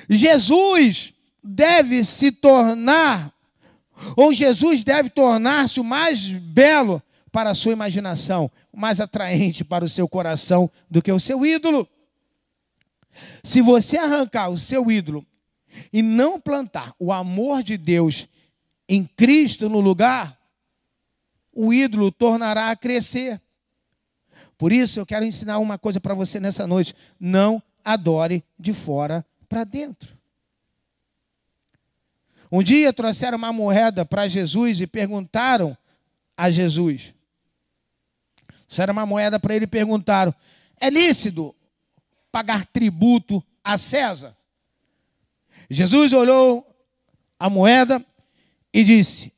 Jesus 0.09 1.11
deve 1.43 2.05
se 2.05 2.31
tornar, 2.31 3.29
ou 4.17 4.33
Jesus 4.33 4.83
deve 4.83 5.11
tornar-se 5.11 5.79
o 5.79 5.83
mais 5.83 6.27
belo 6.27 7.03
para 7.31 7.51
a 7.51 7.53
sua 7.53 7.73
imaginação, 7.73 8.49
mais 8.75 8.99
atraente 8.99 9.63
para 9.63 9.85
o 9.85 9.89
seu 9.89 10.09
coração 10.09 10.71
do 10.89 11.03
que 11.03 11.11
o 11.11 11.19
seu 11.19 11.45
ídolo. 11.45 11.87
Se 13.43 13.61
você 13.61 13.95
arrancar 13.95 14.49
o 14.49 14.57
seu 14.57 14.89
ídolo 14.89 15.23
e 15.93 16.01
não 16.01 16.41
plantar 16.41 16.95
o 16.97 17.13
amor 17.13 17.61
de 17.61 17.77
Deus 17.77 18.27
em 18.89 19.05
Cristo 19.05 19.69
no 19.69 19.79
lugar, 19.79 20.35
o 21.53 21.71
ídolo 21.71 22.11
tornará 22.11 22.71
a 22.71 22.75
crescer. 22.75 23.39
Por 24.57 24.73
isso 24.73 24.99
eu 24.99 25.05
quero 25.05 25.25
ensinar 25.25 25.59
uma 25.59 25.77
coisa 25.77 26.01
para 26.01 26.15
você 26.15 26.39
nessa 26.39 26.65
noite: 26.65 26.95
não 27.19 27.61
adore 27.85 28.43
de 28.57 28.73
fora 28.73 29.23
para 29.47 29.63
dentro. 29.63 30.16
Um 32.51 32.63
dia 32.63 32.93
trouxeram 32.93 33.37
uma 33.37 33.51
moeda 33.51 34.05
para 34.05 34.27
Jesus 34.27 34.79
e 34.79 34.87
perguntaram 34.87 35.77
a 36.35 36.49
Jesus. 36.49 37.13
Trouxeram 38.67 38.93
uma 38.93 39.05
moeda 39.05 39.39
para 39.39 39.55
ele 39.55 39.65
e 39.65 39.67
perguntaram: 39.67 40.33
é 40.79 40.89
lícito 40.89 41.55
pagar 42.31 42.65
tributo 42.65 43.43
a 43.63 43.77
César? 43.77 44.35
Jesus 45.69 46.13
olhou 46.13 46.65
a 47.39 47.49
moeda 47.49 48.03
e 48.73 48.83
disse: 48.83 49.33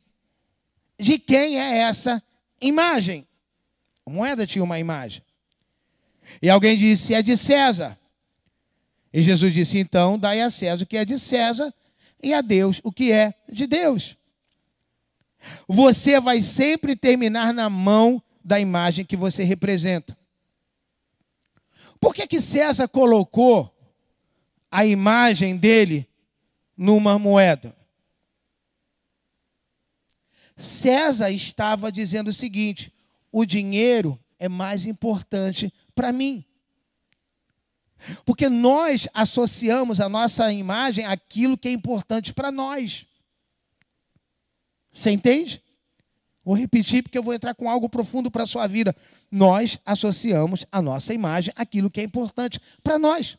De 0.99 1.17
quem 1.17 1.59
é 1.59 1.77
essa 1.79 2.21
imagem? 2.61 3.27
A 4.05 4.09
moeda 4.09 4.45
tinha 4.45 4.63
uma 4.63 4.79
imagem. 4.79 5.23
E 6.41 6.49
alguém 6.49 6.77
disse: 6.77 7.13
É 7.15 7.23
de 7.23 7.35
César. 7.35 7.97
E 9.11 9.23
Jesus 9.23 9.51
disse: 9.51 9.79
Então, 9.79 10.19
dai 10.19 10.41
a 10.41 10.51
César 10.51 10.83
o 10.83 10.87
que 10.87 10.97
é 10.97 11.05
de 11.05 11.17
César 11.17 11.73
e 12.21 12.33
a 12.33 12.41
Deus 12.41 12.81
o 12.83 12.91
que 12.91 13.11
é 13.11 13.33
de 13.51 13.65
Deus. 13.67 14.17
Você 15.67 16.19
vai 16.19 16.41
sempre 16.41 16.95
terminar 16.95 17.53
na 17.53 17.69
mão 17.69 18.21
da 18.43 18.59
imagem 18.59 19.05
que 19.05 19.15
você 19.15 19.43
representa. 19.43 20.17
Por 21.99 22.13
que, 22.13 22.27
que 22.27 22.41
César 22.41 22.87
colocou 22.87 23.73
a 24.71 24.85
imagem 24.85 25.57
dele 25.57 26.07
numa 26.75 27.19
moeda? 27.19 27.75
César 30.55 31.31
estava 31.31 31.91
dizendo 31.91 32.29
o 32.29 32.33
seguinte: 32.33 32.93
o 33.31 33.45
dinheiro 33.45 34.19
é 34.37 34.49
mais 34.49 34.85
importante 34.85 35.73
para 35.93 36.11
mim. 36.11 36.43
Porque 38.25 38.49
nós 38.49 39.07
associamos 39.13 39.99
a 39.99 40.09
nossa 40.09 40.51
imagem 40.51 41.05
àquilo 41.05 41.57
que 41.57 41.67
é 41.67 41.71
importante 41.71 42.33
para 42.33 42.51
nós. 42.51 43.05
Você 44.93 45.11
entende? 45.11 45.61
Vou 46.43 46.55
repetir 46.55 47.03
porque 47.03 47.17
eu 47.17 47.23
vou 47.23 47.33
entrar 47.33 47.53
com 47.53 47.69
algo 47.69 47.87
profundo 47.87 48.31
para 48.31 48.43
a 48.43 48.47
sua 48.47 48.65
vida. 48.67 48.95
Nós 49.29 49.79
associamos 49.85 50.65
a 50.71 50.81
nossa 50.81 51.13
imagem 51.13 51.53
àquilo 51.55 51.89
que 51.89 51.99
é 51.99 52.03
importante 52.03 52.59
para 52.83 52.97
nós. 52.97 53.37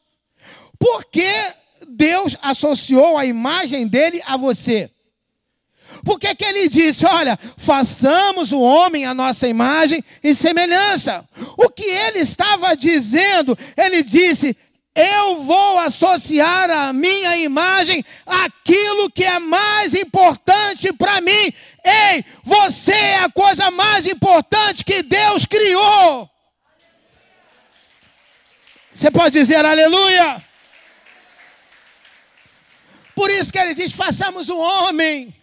Por 0.78 1.04
que 1.06 1.28
Deus 1.88 2.36
associou 2.40 3.18
a 3.18 3.26
imagem 3.26 3.86
dele 3.86 4.22
a 4.24 4.36
você? 4.36 4.90
Por 6.04 6.18
que, 6.18 6.34
ele 6.44 6.68
disse: 6.68 7.04
olha, 7.06 7.38
façamos 7.56 8.52
o 8.52 8.60
homem 8.60 9.04
a 9.04 9.14
nossa 9.14 9.46
imagem 9.46 10.02
e 10.22 10.34
semelhança? 10.34 11.28
O 11.56 11.68
que 11.68 11.84
ele 11.84 12.20
estava 12.20 12.76
dizendo? 12.76 13.56
Ele 13.76 14.02
disse: 14.02 14.56
eu 14.94 15.44
vou 15.44 15.78
associar 15.78 16.68
a 16.68 16.92
minha 16.92 17.36
imagem 17.36 18.04
àquilo 18.26 19.10
que 19.10 19.24
é 19.24 19.38
mais 19.38 19.94
importante 19.94 20.92
para 20.92 21.20
mim. 21.20 21.52
Ei, 21.84 22.24
você 22.42 22.92
é 22.92 23.20
a 23.20 23.30
coisa 23.30 23.70
mais 23.70 24.04
importante 24.04 24.84
que 24.84 25.02
Deus 25.02 25.46
criou. 25.46 26.28
Você 28.92 29.10
pode 29.10 29.38
dizer 29.38 29.64
aleluia? 29.64 30.44
Por 33.14 33.30
isso 33.30 33.52
que 33.52 33.58
ele 33.58 33.74
diz: 33.74 33.92
façamos 33.92 34.48
o 34.48 34.58
homem 34.58 35.34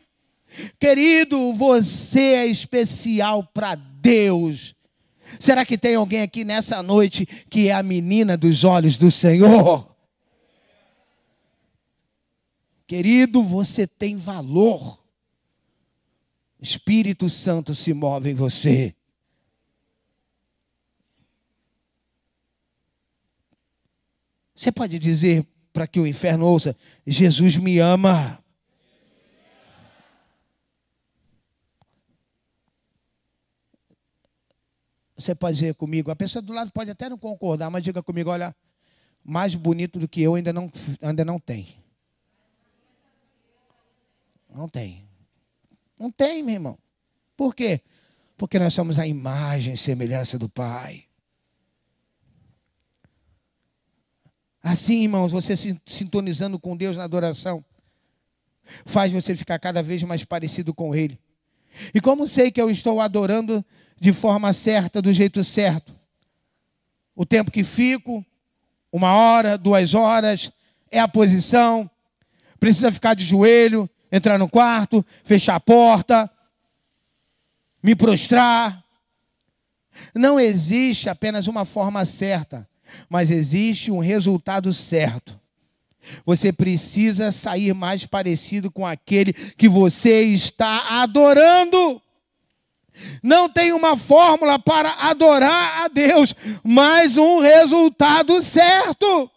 Querido, 0.79 1.53
você 1.53 2.19
é 2.19 2.45
especial 2.45 3.43
para 3.43 3.75
Deus. 3.75 4.75
Será 5.39 5.65
que 5.65 5.77
tem 5.77 5.95
alguém 5.95 6.21
aqui 6.21 6.43
nessa 6.43 6.81
noite 6.81 7.25
que 7.49 7.67
é 7.67 7.73
a 7.73 7.83
menina 7.83 8.37
dos 8.37 8.63
olhos 8.63 8.97
do 8.97 9.11
Senhor? 9.11 9.95
Querido, 12.87 13.43
você 13.43 13.85
tem 13.85 14.15
valor. 14.15 15.03
Espírito 16.59 17.29
Santo 17.29 17.75
se 17.75 17.93
move 17.93 18.31
em 18.31 18.33
você. 18.33 18.95
Você 24.55 24.71
pode 24.71 24.97
dizer 24.97 25.45
para 25.71 25.85
que 25.85 25.99
o 25.99 26.07
inferno 26.07 26.45
ouça: 26.45 26.75
Jesus 27.05 27.57
me 27.57 27.77
ama. 27.77 28.43
Você 35.17 35.33
pode 35.33 35.55
dizer 35.55 35.73
comigo, 35.73 36.11
a 36.11 36.15
pessoa 36.15 36.41
do 36.41 36.53
lado 36.53 36.71
pode 36.71 36.91
até 36.91 37.09
não 37.09 37.17
concordar, 37.17 37.71
mas 37.71 37.81
diga 37.81 38.03
comigo, 38.03 38.29
olha, 38.29 38.55
mais 39.23 39.55
bonito 39.55 39.99
do 39.99 40.07
que 40.07 40.21
eu 40.21 40.35
ainda 40.35 40.53
não, 40.53 40.71
ainda 41.01 41.25
não 41.25 41.39
tem. 41.39 41.75
Não 44.53 44.69
tem. 44.69 45.07
Não 45.99 46.11
tem, 46.11 46.43
meu 46.43 46.53
irmão. 46.53 46.77
Por 47.35 47.55
quê? 47.55 47.81
Porque 48.37 48.59
nós 48.59 48.73
somos 48.73 48.99
a 48.99 49.07
imagem 49.07 49.73
e 49.73 49.77
semelhança 49.77 50.37
do 50.37 50.47
Pai. 50.47 51.05
Assim, 54.61 55.03
irmãos, 55.03 55.31
você 55.31 55.57
se 55.57 55.81
sintonizando 55.85 56.59
com 56.59 56.77
Deus 56.77 56.95
na 56.95 57.03
adoração, 57.03 57.65
faz 58.85 59.11
você 59.11 59.35
ficar 59.35 59.57
cada 59.57 59.81
vez 59.81 60.03
mais 60.03 60.23
parecido 60.23 60.73
com 60.73 60.93
Ele. 60.93 61.19
E 61.93 62.01
como 62.01 62.27
sei 62.27 62.51
que 62.51 62.61
eu 62.61 62.69
estou 62.69 63.01
adorando 63.01 63.65
de 63.99 64.11
forma 64.11 64.53
certa, 64.53 65.01
do 65.01 65.11
jeito 65.11 65.43
certo. 65.43 65.95
O 67.15 67.25
tempo 67.25 67.51
que 67.51 67.63
fico, 67.63 68.25
uma 68.91 69.13
hora, 69.13 69.57
duas 69.57 69.93
horas, 69.93 70.51
é 70.91 70.99
a 70.99 71.07
posição. 71.07 71.89
Precisa 72.59 72.91
ficar 72.91 73.13
de 73.15 73.25
joelho, 73.25 73.89
entrar 74.11 74.37
no 74.37 74.47
quarto, 74.47 75.05
fechar 75.23 75.55
a 75.55 75.59
porta, 75.59 76.29
me 77.81 77.95
prostrar. 77.95 78.83
Não 80.13 80.39
existe 80.39 81.09
apenas 81.09 81.47
uma 81.47 81.65
forma 81.65 82.05
certa, 82.05 82.67
mas 83.09 83.31
existe 83.31 83.91
um 83.91 83.99
resultado 83.99 84.71
certo. 84.73 85.39
Você 86.25 86.53
precisa 86.53 87.31
sair 87.31 87.73
mais 87.73 88.05
parecido 88.05 88.71
com 88.71 88.85
aquele 88.85 89.33
que 89.33 89.67
você 89.67 90.21
está 90.21 91.01
adorando. 91.01 92.01
Não 93.21 93.49
tem 93.49 93.73
uma 93.73 93.95
fórmula 93.97 94.57
para 94.59 94.91
adorar 94.99 95.83
a 95.83 95.87
Deus, 95.87 96.33
mas 96.63 97.17
um 97.17 97.39
resultado 97.39 98.41
certo. 98.41 99.29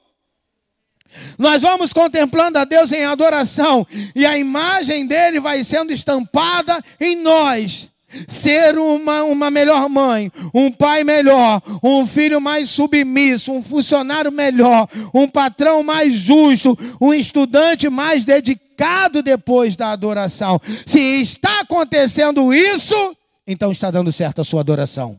Nós 1.38 1.62
vamos 1.62 1.92
contemplando 1.92 2.58
a 2.58 2.64
Deus 2.64 2.92
em 2.92 3.04
adoração 3.04 3.86
e 4.14 4.24
a 4.24 4.38
imagem 4.38 5.06
dele 5.06 5.40
vai 5.40 5.64
sendo 5.64 5.92
estampada 5.92 6.82
em 7.00 7.16
nós. 7.16 7.88
Ser 8.26 8.76
uma, 8.76 9.22
uma 9.22 9.50
melhor 9.52 9.88
mãe, 9.88 10.32
um 10.52 10.68
pai 10.70 11.04
melhor, 11.04 11.62
um 11.80 12.04
filho 12.04 12.40
mais 12.40 12.68
submisso, 12.68 13.52
um 13.52 13.62
funcionário 13.62 14.32
melhor, 14.32 14.88
um 15.14 15.28
patrão 15.28 15.84
mais 15.84 16.14
justo, 16.14 16.76
um 17.00 17.14
estudante 17.14 17.88
mais 17.88 18.24
dedicado 18.24 19.22
depois 19.22 19.76
da 19.76 19.92
adoração. 19.92 20.60
Se 20.84 20.98
está 20.98 21.60
acontecendo 21.60 22.52
isso, 22.52 23.16
então 23.52 23.72
está 23.72 23.90
dando 23.90 24.12
certo 24.12 24.40
a 24.40 24.44
sua 24.44 24.60
adoração. 24.60 25.18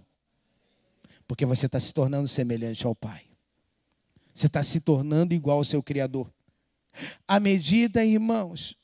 Porque 1.28 1.46
você 1.46 1.66
está 1.66 1.82
se 1.82 1.94
tornando 1.94 2.30
semelhante 2.30 2.88
ao 2.88 2.96
Pai. 2.96 3.24
Você 4.34 4.48
está 4.48 4.64
se 4.64 4.80
tornando 4.80 5.34
igual 5.34 5.58
ao 5.58 5.66
seu 5.66 5.84
Criador. 5.84 6.32
À 7.28 7.42
medida, 7.42 8.06
irmãos, 8.06 8.78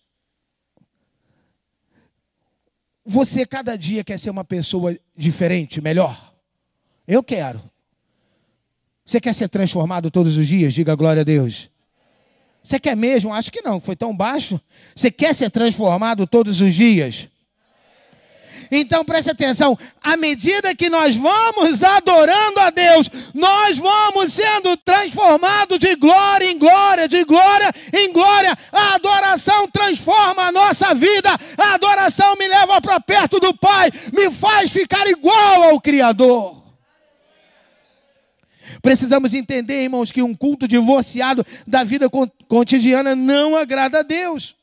você 3.06 3.46
cada 3.46 3.78
dia 3.78 4.04
quer 4.04 4.20
ser 4.20 4.30
uma 4.30 4.44
pessoa 4.44 4.98
diferente, 5.16 5.80
melhor. 5.80 6.36
Eu 7.08 7.24
quero. 7.24 7.62
Você 9.06 9.22
quer 9.22 9.34
ser 9.34 9.48
transformado 9.48 10.12
todos 10.12 10.36
os 10.36 10.46
dias? 10.46 10.74
Diga 10.74 10.94
glória 10.94 11.22
a 11.22 11.24
Deus. 11.24 11.70
Você 12.62 12.82
quer 12.82 12.98
mesmo? 12.98 13.34
Acho 13.34 13.50
que 13.50 13.62
não, 13.62 13.80
foi 13.80 13.96
tão 13.96 14.16
baixo. 14.16 14.60
Você 14.94 15.10
quer 15.10 15.34
ser 15.34 15.50
transformado 15.50 16.28
todos 16.28 16.60
os 16.60 16.76
dias? 16.76 17.30
Então 18.72 19.04
preste 19.06 19.30
atenção: 19.30 19.78
à 20.02 20.18
medida 20.18 20.76
que 20.76 20.90
nós 20.90 21.16
vamos 21.16 21.84
adorando 21.84 22.60
a 22.60 22.70
Deus, 22.70 23.10
nós 23.34 23.78
vamos 23.78 24.34
sendo 24.34 24.76
transformados 24.78 25.80
de 25.80 25.96
glória 25.96 26.50
em 26.50 26.58
glória, 26.58 27.08
de 27.08 27.24
glória 27.24 27.74
em 27.94 28.12
glória. 28.12 28.58
A 28.72 28.96
adoração 28.96 29.68
transforma 29.68 30.44
a 30.44 30.52
nossa 30.52 30.94
vida, 30.94 31.30
a 31.58 31.74
adoração 31.74 32.36
me 32.36 32.48
leva 32.48 32.82
para 32.82 33.00
perto 33.00 33.40
do 33.40 33.54
Pai, 33.54 33.90
me 34.14 34.30
faz 34.32 34.72
ficar 34.72 35.08
igual 35.08 35.64
ao 35.64 35.82
Criador. 35.82 36.58
Precisamos 38.82 39.34
entender, 39.34 39.84
irmãos, 39.84 40.12
que 40.12 40.22
um 40.22 40.36
culto 40.36 40.68
divorciado 40.68 41.46
da 41.66 41.84
vida 41.84 42.10
cotidiana 42.48 43.16
não 43.16 43.56
agrada 43.56 44.00
a 44.00 44.04
Deus. 44.04 44.56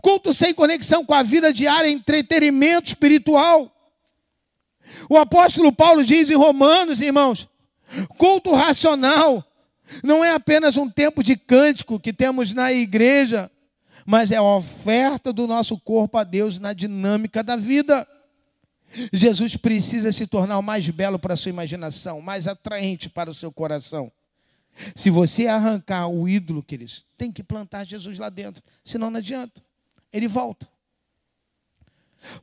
Culto 0.00 0.32
sem 0.32 0.54
conexão 0.54 1.04
com 1.04 1.14
a 1.14 1.22
vida 1.22 1.52
diária, 1.52 1.88
entretenimento 1.88 2.88
espiritual. 2.88 3.70
O 5.08 5.16
apóstolo 5.16 5.72
Paulo 5.72 6.04
diz 6.04 6.30
em 6.30 6.36
Romanos, 6.36 7.00
irmãos, 7.00 7.48
culto 8.16 8.52
racional 8.54 9.44
não 10.02 10.24
é 10.24 10.32
apenas 10.32 10.76
um 10.76 10.88
tempo 10.88 11.22
de 11.22 11.36
cântico 11.36 12.00
que 12.00 12.12
temos 12.12 12.54
na 12.54 12.72
igreja, 12.72 13.50
mas 14.06 14.30
é 14.30 14.36
a 14.36 14.42
oferta 14.42 15.32
do 15.32 15.46
nosso 15.46 15.78
corpo 15.78 16.18
a 16.18 16.24
Deus 16.24 16.58
na 16.58 16.72
dinâmica 16.72 17.42
da 17.42 17.56
vida. 17.56 18.06
Jesus 19.12 19.56
precisa 19.56 20.12
se 20.12 20.26
tornar 20.26 20.60
mais 20.62 20.88
belo 20.88 21.18
para 21.18 21.34
a 21.34 21.36
sua 21.36 21.50
imaginação, 21.50 22.20
mais 22.20 22.46
atraente 22.46 23.10
para 23.10 23.30
o 23.30 23.34
seu 23.34 23.50
coração. 23.52 24.10
Se 24.94 25.10
você 25.10 25.46
arrancar 25.46 26.08
o 26.08 26.28
ídolo, 26.28 26.62
queridos, 26.62 27.04
tem 27.16 27.30
que 27.30 27.42
plantar 27.42 27.84
Jesus 27.84 28.18
lá 28.18 28.28
dentro, 28.28 28.62
senão 28.84 29.10
não 29.10 29.18
adianta. 29.18 29.62
Ele 30.14 30.28
volta. 30.28 30.68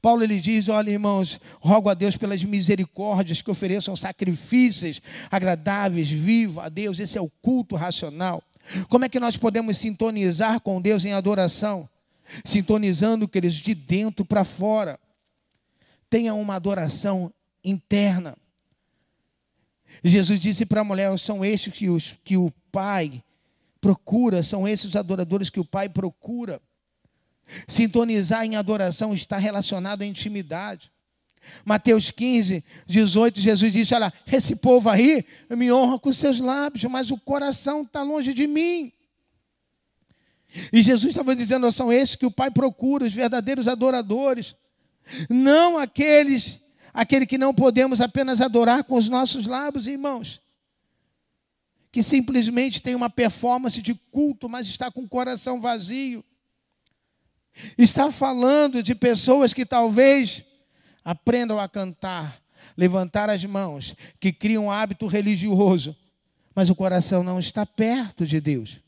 Paulo 0.01 0.23
ele 0.23 0.39
diz: 0.41 0.67
Olha, 0.67 0.91
irmãos, 0.91 1.39
rogo 1.61 1.89
a 1.89 1.93
Deus 1.93 2.17
pelas 2.17 2.43
misericórdias 2.43 3.41
que 3.41 3.49
ofereçam 3.49 3.95
sacrifícios 3.95 5.01
agradáveis, 5.31 6.11
vivos 6.11 6.63
a 6.63 6.69
Deus. 6.69 6.99
Esse 6.99 7.17
é 7.17 7.21
o 7.21 7.31
culto 7.41 7.77
racional. 7.77 8.43
Como 8.89 9.05
é 9.05 9.09
que 9.09 9.19
nós 9.19 9.37
podemos 9.37 9.77
sintonizar 9.77 10.59
com 10.59 10.81
Deus 10.81 11.05
em 11.05 11.13
adoração? 11.13 11.89
Sintonizando, 12.43 13.27
queridos, 13.27 13.57
de 13.57 13.73
dentro 13.73 14.25
para 14.25 14.43
fora. 14.43 14.99
Tenha 16.09 16.33
uma 16.33 16.55
adoração 16.55 17.33
interna. 17.63 18.37
Jesus 20.03 20.39
disse 20.39 20.65
para 20.65 20.81
a 20.81 20.83
mulher: 20.83 21.17
são 21.17 21.43
estes 21.43 21.73
que, 21.73 21.89
os, 21.89 22.15
que 22.23 22.35
o 22.35 22.51
Pai 22.69 23.23
procura, 23.79 24.43
são 24.43 24.67
esses 24.67 24.87
os 24.87 24.95
adoradores 24.95 25.49
que 25.49 25.59
o 25.59 25.65
Pai 25.65 25.87
procura. 25.87 26.61
Sintonizar 27.67 28.45
em 28.45 28.55
adoração 28.55 29.13
está 29.13 29.37
relacionado 29.37 30.01
à 30.01 30.05
intimidade. 30.05 30.91
Mateus 31.65 32.11
15, 32.11 32.63
18, 32.87 33.39
Jesus 33.39 33.73
disse: 33.73 33.93
Olha, 33.93 34.13
esse 34.31 34.55
povo 34.55 34.89
aí 34.89 35.25
me 35.49 35.71
honra 35.71 35.99
com 35.99 36.13
seus 36.13 36.39
lábios, 36.39 36.83
mas 36.85 37.11
o 37.11 37.17
coração 37.17 37.81
está 37.81 38.03
longe 38.03 38.33
de 38.33 38.47
mim. 38.47 38.91
E 40.71 40.81
Jesus 40.81 41.11
estava 41.11 41.35
dizendo: 41.35 41.71
são 41.71 41.91
esses 41.91 42.15
que 42.15 42.25
o 42.25 42.31
Pai 42.31 42.51
procura, 42.51 43.05
os 43.05 43.13
verdadeiros 43.13 43.67
adoradores, 43.67 44.55
não 45.29 45.77
aqueles, 45.77 46.59
aquele 46.93 47.25
que 47.25 47.37
não 47.37 47.53
podemos 47.53 48.01
apenas 48.01 48.41
adorar 48.41 48.83
com 48.83 48.95
os 48.95 49.09
nossos 49.09 49.45
lábios, 49.45 49.87
irmãos, 49.87 50.41
que 51.91 52.03
simplesmente 52.03 52.81
tem 52.81 52.95
uma 52.95 53.09
performance 53.09 53.81
de 53.81 53.93
culto, 53.93 54.47
mas 54.47 54.67
está 54.67 54.91
com 54.91 55.01
o 55.01 55.09
coração 55.09 55.59
vazio. 55.59 56.23
Está 57.77 58.11
falando 58.11 58.81
de 58.81 58.95
pessoas 58.95 59.53
que 59.53 59.65
talvez 59.65 60.43
aprendam 61.03 61.59
a 61.59 61.67
cantar, 61.67 62.41
levantar 62.77 63.29
as 63.29 63.43
mãos, 63.43 63.95
que 64.19 64.31
criam 64.31 64.65
um 64.65 64.71
hábito 64.71 65.07
religioso, 65.07 65.95
mas 66.55 66.69
o 66.69 66.75
coração 66.75 67.23
não 67.23 67.39
está 67.39 67.65
perto 67.65 68.25
de 68.25 68.39
Deus. 68.39 68.79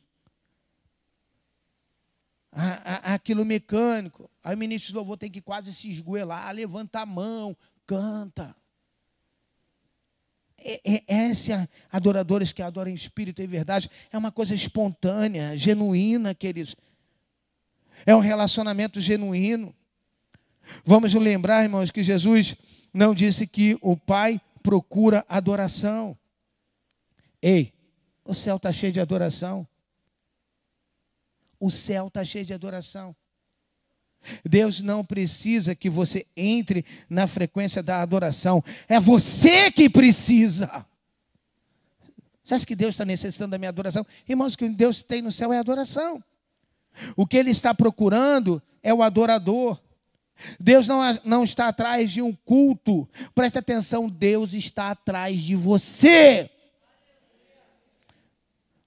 Aquilo 2.52 3.44
mecânico. 3.44 4.30
Aí 4.44 4.56
o 4.56 4.58
ministro 4.58 4.90
de 4.90 4.96
louvor 4.96 5.18
tem 5.18 5.32
que 5.32 5.42
quase 5.42 5.74
se 5.74 5.90
esgoelar, 5.92 6.54
levanta 6.54 7.00
a 7.00 7.06
mão, 7.06 7.58
canta. 7.86 8.56
É, 10.66 10.80
é, 10.86 11.04
essa 11.08 11.68
adoradores 11.92 12.54
que 12.54 12.62
adoram 12.62 12.90
em 12.90 12.94
espírito 12.94 13.42
e 13.42 13.48
verdade 13.48 13.90
é 14.12 14.18
uma 14.18 14.32
coisa 14.32 14.56
espontânea, 14.56 15.58
genuína, 15.58 16.34
queridos. 16.34 16.76
É 18.06 18.16
um 18.16 18.20
relacionamento 18.20 19.00
genuíno. 19.00 19.76
Vamos 20.86 21.14
lembrar, 21.14 21.64
irmãos, 21.64 21.92
que 21.92 22.04
Jesus 22.04 22.56
não 22.94 23.14
disse 23.14 23.48
que 23.48 23.78
o 23.82 23.98
Pai 23.98 24.40
procura 24.62 25.26
adoração. 25.28 26.18
Ei, 27.42 27.74
o 28.24 28.34
céu 28.34 28.58
está 28.58 28.72
cheio 28.72 28.94
de 28.94 29.00
adoração. 29.00 29.68
O 31.60 31.70
céu 31.70 32.08
está 32.08 32.24
cheio 32.24 32.46
de 32.46 32.54
adoração. 32.54 33.16
Deus 34.46 34.80
não 34.80 35.04
precisa 35.04 35.76
que 35.76 35.90
você 35.90 36.26
entre 36.36 36.86
na 37.10 37.28
frequência 37.28 37.84
da 37.84 38.02
adoração. 38.02 38.64
É 38.88 39.00
você 39.00 39.70
que 39.70 39.90
precisa. 39.90 40.86
Você 42.44 42.56
acha 42.56 42.66
que 42.66 42.76
Deus 42.76 42.94
está 42.94 43.06
necessitando 43.06 43.52
da 43.52 43.58
minha 43.58 43.70
adoração? 43.70 44.06
Irmãos, 44.28 44.54
o 44.54 44.58
que 44.58 44.70
Deus 44.70 45.02
tem 45.02 45.22
no 45.22 45.32
céu 45.32 45.52
é 45.52 45.58
adoração. 45.58 46.24
O 47.16 47.26
que 47.26 47.38
ele 47.38 47.52
está 47.52 47.74
procurando 47.74 48.62
é 48.82 48.94
o 48.94 49.04
adorador. 49.04 49.80
Deus 50.60 50.88
não, 50.88 51.02
não 51.24 51.44
está 51.44 51.68
atrás 51.68 52.12
de 52.12 52.22
um 52.22 52.34
culto. 52.34 53.08
Preste 53.34 53.58
atenção, 53.58 54.10
Deus 54.10 54.54
está 54.54 54.92
atrás 54.92 55.40
de 55.42 55.56
você. 55.56 56.50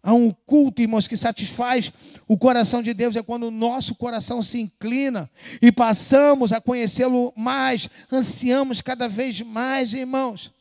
Há 0.03 0.14
um 0.14 0.31
culto, 0.31 0.81
irmãos, 0.81 1.09
que 1.09 1.16
satisfaz 1.16 1.93
o 2.28 2.39
coração 2.39 2.81
de 2.81 2.95
Deus, 2.95 3.16
é 3.16 3.22
quando 3.24 3.49
o 3.49 3.51
nosso 3.51 3.93
coração 3.97 4.41
se 4.41 4.61
inclina 4.61 5.28
e 5.61 5.72
passamos 5.72 6.53
a 6.53 6.61
conhecê-lo 6.61 7.33
mais, 7.37 7.89
ansiamos 8.12 8.81
cada 8.81 9.09
vez 9.09 9.41
mais, 9.41 9.93
irmãos. 9.93 10.53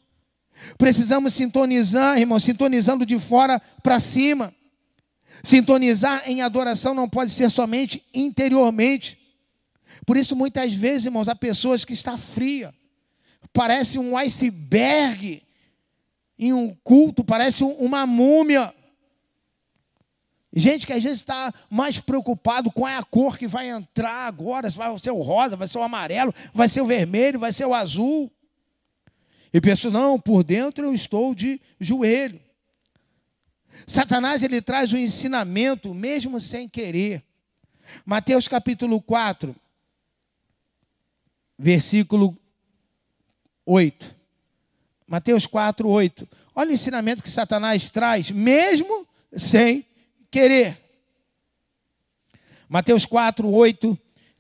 Precisamos 0.80 1.36
sintonizar, 1.36 2.17
irmãos, 2.17 2.43
sintonizando 2.43 3.05
de 3.05 3.20
fora 3.20 3.61
para 3.84 3.99
cima. 3.99 4.51
Sintonizar 5.43 6.23
em 6.29 6.41
adoração 6.41 6.93
não 6.93 7.09
pode 7.09 7.31
ser 7.31 7.49
somente 7.49 8.03
interiormente. 8.13 9.17
Por 10.05 10.17
isso, 10.17 10.36
muitas 10.36 10.73
vezes, 10.73 11.05
irmãos, 11.05 11.27
há 11.27 11.36
pessoas 11.36 11.83
que 11.83 11.93
estão 11.93 12.17
fria. 12.17 12.73
Parece 13.53 13.97
um 13.97 14.17
iceberg 14.17 15.41
em 16.38 16.53
um 16.53 16.75
culto, 16.83 17.23
parece 17.23 17.63
uma 17.63 18.05
múmia. 18.05 18.73
Gente 20.53 20.88
que 20.88 20.93
às 20.93 21.03
vezes 21.03 21.19
está 21.19 21.53
mais 21.69 21.99
preocupado 21.99 22.71
com 22.71 22.86
a 22.86 23.03
cor 23.03 23.38
que 23.38 23.47
vai 23.47 23.69
entrar 23.69 24.25
agora, 24.27 24.69
se 24.69 24.77
vai 24.77 24.97
ser 24.99 25.11
o 25.11 25.21
rosa, 25.21 25.55
vai 25.55 25.67
ser 25.67 25.77
o 25.77 25.83
amarelo, 25.83 26.33
vai 26.53 26.69
ser 26.69 26.81
o 26.81 26.86
vermelho, 26.86 27.39
vai 27.39 27.51
ser 27.51 27.65
o 27.65 27.73
azul. 27.73 28.31
E 29.53 29.59
pensa, 29.59 29.89
não, 29.89 30.19
por 30.19 30.43
dentro 30.43 30.86
eu 30.86 30.93
estou 30.93 31.33
de 31.33 31.59
joelho. 31.79 32.39
Satanás 33.88 34.41
ele 34.43 34.61
traz 34.61 34.91
o 34.93 34.97
ensinamento 34.97 35.93
mesmo 35.93 36.39
sem 36.39 36.67
querer. 36.67 37.23
Mateus 38.05 38.47
capítulo 38.47 39.01
4, 39.01 39.55
versículo 41.57 42.38
8. 43.65 44.15
Mateus 45.07 45.45
4, 45.45 45.88
8. 45.88 46.28
Olha 46.55 46.71
o 46.71 46.73
ensinamento 46.73 47.21
que 47.21 47.30
Satanás 47.30 47.89
traz, 47.89 48.32
mesmo 48.32 49.07
sem 49.34 49.86
querer. 50.32 50.78
Mateus 52.67 53.05
4, 53.05 53.47
8 53.47 53.97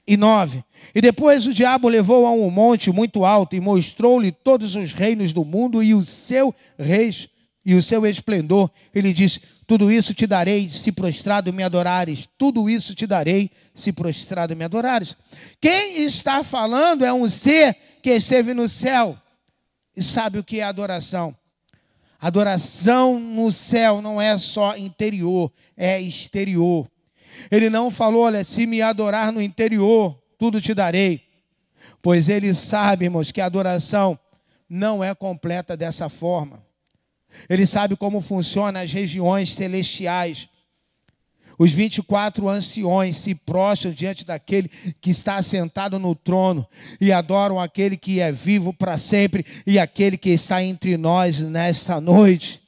e 0.07 0.17
9. 0.17 0.63
E 0.93 1.01
depois 1.01 1.45
o 1.45 1.53
diabo 1.53 1.87
levou 1.87 2.25
a 2.25 2.31
um 2.31 2.49
monte 2.49 2.91
muito 2.91 3.25
alto 3.25 3.55
e 3.55 3.59
mostrou-lhe 3.59 4.31
todos 4.31 4.75
os 4.75 4.93
reinos 4.93 5.33
do 5.33 5.45
mundo 5.45 5.83
e 5.83 5.93
o 5.93 6.01
seu 6.01 6.53
reis 6.77 7.29
e 7.65 7.73
o 7.73 7.81
seu 7.81 8.05
esplendor. 8.05 8.69
Ele 8.93 9.11
disse: 9.11 9.41
Tudo 9.65 9.91
isso 9.91 10.13
te 10.13 10.27
darei 10.27 10.69
se 10.69 10.91
prostrado 10.91 11.51
me 11.51 11.63
adorares. 11.63 12.29
Tudo 12.37 12.69
isso 12.69 12.93
te 12.93 13.07
darei 13.07 13.49
se 13.73 13.91
prostrado 13.91 14.55
me 14.55 14.63
adorares. 14.63 15.15
Quem 15.59 16.03
está 16.03 16.43
falando 16.43 17.03
é 17.03 17.11
um 17.11 17.27
ser 17.27 17.75
que 18.01 18.11
esteve 18.11 18.53
no 18.53 18.69
céu 18.69 19.17
e 19.95 20.03
sabe 20.03 20.37
o 20.37 20.43
que 20.43 20.59
é 20.59 20.63
adoração. 20.63 21.35
Adoração 22.21 23.19
no 23.19 23.51
céu 23.51 24.01
não 24.01 24.21
é 24.21 24.37
só 24.37 24.77
interior, 24.77 25.51
é 25.75 25.99
exterior. 25.99 26.89
Ele 27.51 27.69
não 27.69 27.91
falou, 27.91 28.23
olha, 28.23 28.43
se 28.43 28.65
me 28.65 28.81
adorar 28.81 29.31
no 29.31 29.41
interior, 29.41 30.17
tudo 30.37 30.61
te 30.61 30.73
darei. 30.73 31.21
Pois 32.01 32.29
ele 32.29 32.53
sabe, 32.53 33.05
irmãos, 33.05 33.31
que 33.31 33.41
a 33.41 33.45
adoração 33.45 34.17
não 34.69 35.03
é 35.03 35.13
completa 35.13 35.75
dessa 35.75 36.07
forma. 36.09 36.64
Ele 37.49 37.65
sabe 37.65 37.95
como 37.95 38.21
funciona 38.21 38.81
as 38.81 38.91
regiões 38.91 39.53
celestiais. 39.53 40.47
Os 41.57 41.71
24 41.71 42.49
anciões 42.49 43.15
se 43.17 43.33
prostram 43.33 43.91
diante 43.91 44.25
daquele 44.25 44.69
que 44.99 45.09
está 45.09 45.41
sentado 45.41 45.97
no 45.97 46.13
trono 46.13 46.67
e 46.99 47.11
adoram 47.11 47.59
aquele 47.59 47.95
que 47.95 48.19
é 48.19 48.31
vivo 48.31 48.73
para 48.73 48.97
sempre 48.97 49.45
e 49.65 49.79
aquele 49.79 50.17
que 50.17 50.31
está 50.31 50.61
entre 50.61 50.97
nós 50.97 51.39
nesta 51.39 52.01
noite. 52.01 52.61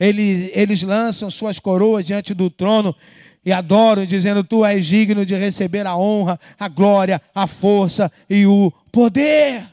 Eles, 0.00 0.50
eles 0.54 0.82
lançam 0.82 1.30
suas 1.30 1.58
coroas 1.58 2.04
diante 2.04 2.32
do 2.32 2.48
trono 2.48 2.94
e 3.44 3.52
adoram, 3.52 4.06
dizendo: 4.06 4.44
Tu 4.44 4.64
és 4.64 4.86
digno 4.86 5.26
de 5.26 5.34
receber 5.34 5.86
a 5.86 5.96
honra, 5.96 6.38
a 6.58 6.68
glória, 6.68 7.20
a 7.34 7.46
força 7.46 8.10
e 8.30 8.46
o 8.46 8.72
poder. 8.90 9.66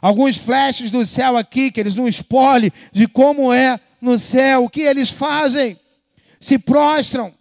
Alguns 0.00 0.36
flashes 0.36 0.90
do 0.90 1.04
céu 1.04 1.36
aqui, 1.36 1.70
que 1.70 1.80
eles 1.80 1.94
não 1.94 2.06
espolhem 2.06 2.72
de 2.92 3.06
como 3.06 3.52
é 3.52 3.78
no 4.00 4.18
céu, 4.18 4.64
o 4.64 4.70
que 4.70 4.80
eles 4.80 5.10
fazem 5.10 5.78
se 6.40 6.58
prostram, 6.58 7.34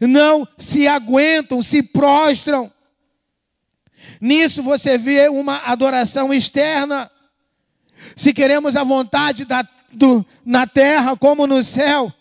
não 0.00 0.46
se 0.58 0.86
aguentam, 0.86 1.62
se 1.62 1.82
prostram. 1.82 2.70
Nisso 4.20 4.62
você 4.62 4.98
vê 4.98 5.28
uma 5.28 5.58
adoração 5.64 6.32
externa. 6.32 7.10
Se 8.16 8.34
queremos 8.34 8.76
a 8.76 8.84
vontade 8.84 9.44
da, 9.44 9.66
do, 9.92 10.26
na 10.44 10.66
terra 10.66 11.16
como 11.16 11.46
no 11.46 11.62
céu, 11.62 12.12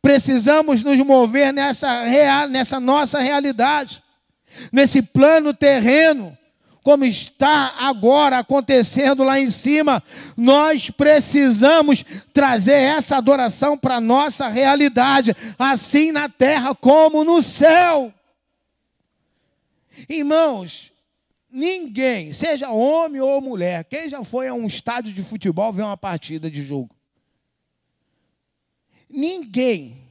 precisamos 0.00 0.84
nos 0.84 0.98
mover 0.98 1.52
nessa, 1.52 2.04
real, 2.04 2.48
nessa 2.48 2.78
nossa 2.78 3.20
realidade, 3.20 4.02
nesse 4.70 5.02
plano 5.02 5.52
terreno 5.52 6.36
como 6.84 7.02
está 7.02 7.76
agora 7.78 8.40
acontecendo 8.40 9.24
lá 9.24 9.40
em 9.40 9.48
cima, 9.48 10.02
nós 10.36 10.90
precisamos 10.90 12.04
trazer 12.30 12.74
essa 12.74 13.16
adoração 13.16 13.76
para 13.76 13.96
a 13.96 14.00
nossa 14.02 14.48
realidade, 14.48 15.34
assim 15.58 16.12
na 16.12 16.28
terra 16.28 16.74
como 16.74 17.24
no 17.24 17.40
céu. 17.42 18.12
Irmãos, 20.06 20.92
ninguém, 21.50 22.34
seja 22.34 22.70
homem 22.70 23.22
ou 23.22 23.40
mulher, 23.40 23.84
quem 23.84 24.10
já 24.10 24.22
foi 24.22 24.46
a 24.46 24.52
um 24.52 24.66
estádio 24.66 25.14
de 25.14 25.22
futebol 25.22 25.72
ver 25.72 25.84
uma 25.84 25.96
partida 25.96 26.50
de 26.50 26.62
jogo? 26.62 26.94
Ninguém 29.08 30.06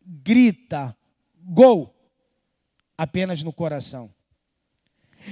grita 0.00 0.96
gol 1.44 1.94
apenas 2.96 3.42
no 3.42 3.52
coração. 3.52 4.10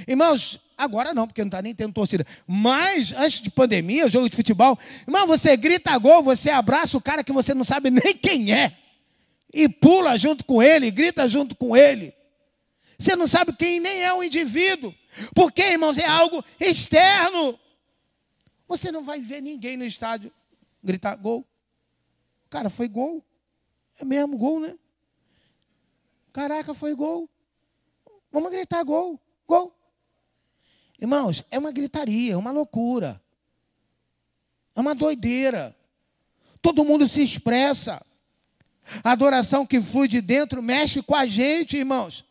Irmãos, 0.06 0.60
agora 0.76 1.12
não, 1.14 1.26
porque 1.26 1.42
não 1.42 1.48
está 1.48 1.60
nem 1.60 1.74
tendo 1.74 1.92
torcida. 1.92 2.26
Mas, 2.46 3.12
antes 3.12 3.40
de 3.40 3.50
pandemia, 3.50 4.08
jogo 4.08 4.28
de 4.28 4.36
futebol, 4.36 4.78
irmão, 5.06 5.26
você 5.26 5.56
grita 5.56 5.96
gol, 5.98 6.22
você 6.22 6.50
abraça 6.50 6.96
o 6.96 7.00
cara 7.00 7.24
que 7.24 7.32
você 7.32 7.54
não 7.54 7.64
sabe 7.64 7.90
nem 7.90 8.16
quem 8.16 8.52
é. 8.52 8.76
E 9.52 9.68
pula 9.68 10.16
junto 10.18 10.44
com 10.44 10.62
ele, 10.62 10.90
grita 10.90 11.28
junto 11.28 11.54
com 11.54 11.76
ele. 11.76 12.14
Você 12.98 13.16
não 13.16 13.26
sabe 13.26 13.52
quem 13.52 13.80
nem 13.80 14.02
é 14.02 14.12
o 14.12 14.22
indivíduo. 14.22 14.94
Porque, 15.34 15.62
irmãos, 15.62 15.98
é 15.98 16.06
algo 16.06 16.44
externo. 16.58 17.58
Você 18.68 18.92
não 18.92 19.02
vai 19.02 19.20
ver 19.20 19.40
ninguém 19.40 19.76
no 19.76 19.84
estádio 19.84 20.32
gritar 20.82 21.16
gol. 21.16 21.46
Cara, 22.48 22.70
foi 22.70 22.88
gol. 22.88 23.24
É 23.98 24.04
mesmo 24.04 24.36
gol, 24.38 24.60
né? 24.60 24.78
Caraca, 26.32 26.72
foi 26.74 26.94
gol. 26.94 27.28
Vamos 28.30 28.50
gritar 28.50 28.82
gol. 28.84 29.20
Gol. 29.46 29.74
Irmãos, 31.00 31.42
é 31.50 31.58
uma 31.58 31.72
gritaria, 31.72 32.34
é 32.34 32.36
uma 32.36 32.50
loucura. 32.50 33.20
É 34.76 34.80
uma 34.80 34.94
doideira. 34.94 35.74
Todo 36.60 36.84
mundo 36.84 37.08
se 37.08 37.22
expressa. 37.22 38.02
A 39.02 39.12
adoração 39.12 39.64
que 39.64 39.80
flui 39.80 40.08
de 40.08 40.20
dentro 40.20 40.62
mexe 40.62 41.02
com 41.02 41.14
a 41.14 41.24
gente, 41.26 41.76
irmãos. 41.76 42.24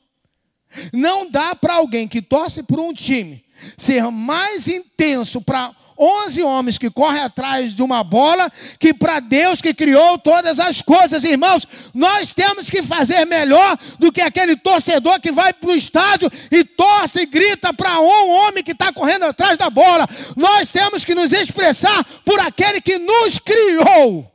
Não 0.94 1.30
dá 1.30 1.56
para 1.56 1.76
alguém 1.76 2.08
que 2.08 2.22
torce 2.22 2.62
por 2.62 2.80
um 2.80 2.94
time 2.94 3.44
ser 3.78 4.10
mais 4.12 4.68
intenso 4.68 5.42
para 5.42 5.76
11 6.00 6.42
homens 6.44 6.78
que 6.78 6.90
correm 6.90 7.22
atrás 7.22 7.76
de 7.76 7.84
uma 7.84 8.04
bola, 8.04 8.50
que 8.80 8.94
para 8.94 9.20
Deus 9.20 9.62
que 9.62 9.74
criou 9.74 10.18
todas 10.18 10.60
as 10.60 10.82
coisas, 10.82 11.26
irmãos, 11.26 11.68
nós 11.94 12.34
temos 12.34 12.70
que 12.70 12.82
fazer 12.82 13.26
melhor 13.26 13.78
do 14.00 14.12
que 14.12 14.22
aquele 14.22 14.56
torcedor 14.56 15.20
que 15.20 15.32
vai 15.32 15.52
para 15.52 15.70
o 15.70 15.76
estádio 15.76 16.32
e 16.50 16.64
torce 16.64 17.22
e 17.22 17.26
grita 17.26 17.74
para 17.74 18.00
um 18.00 18.30
homem 18.30 18.64
que 18.64 18.72
está 18.72 18.94
correndo 18.94 19.26
atrás 19.26 19.58
da 19.58 19.70
bola. 19.70 20.08
Nós 20.38 20.70
temos 20.70 21.04
que 21.04 21.14
nos 21.14 21.34
expressar 21.34 22.04
por 22.24 22.40
aquele 22.40 22.80
que 22.80 22.98
nos 22.98 23.38
criou. 23.40 24.32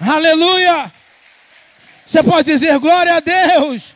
Aleluia! 0.00 0.92
Você 2.06 2.22
pode 2.22 2.50
dizer 2.50 2.78
glória 2.78 3.14
a 3.16 3.20
Deus. 3.20 3.94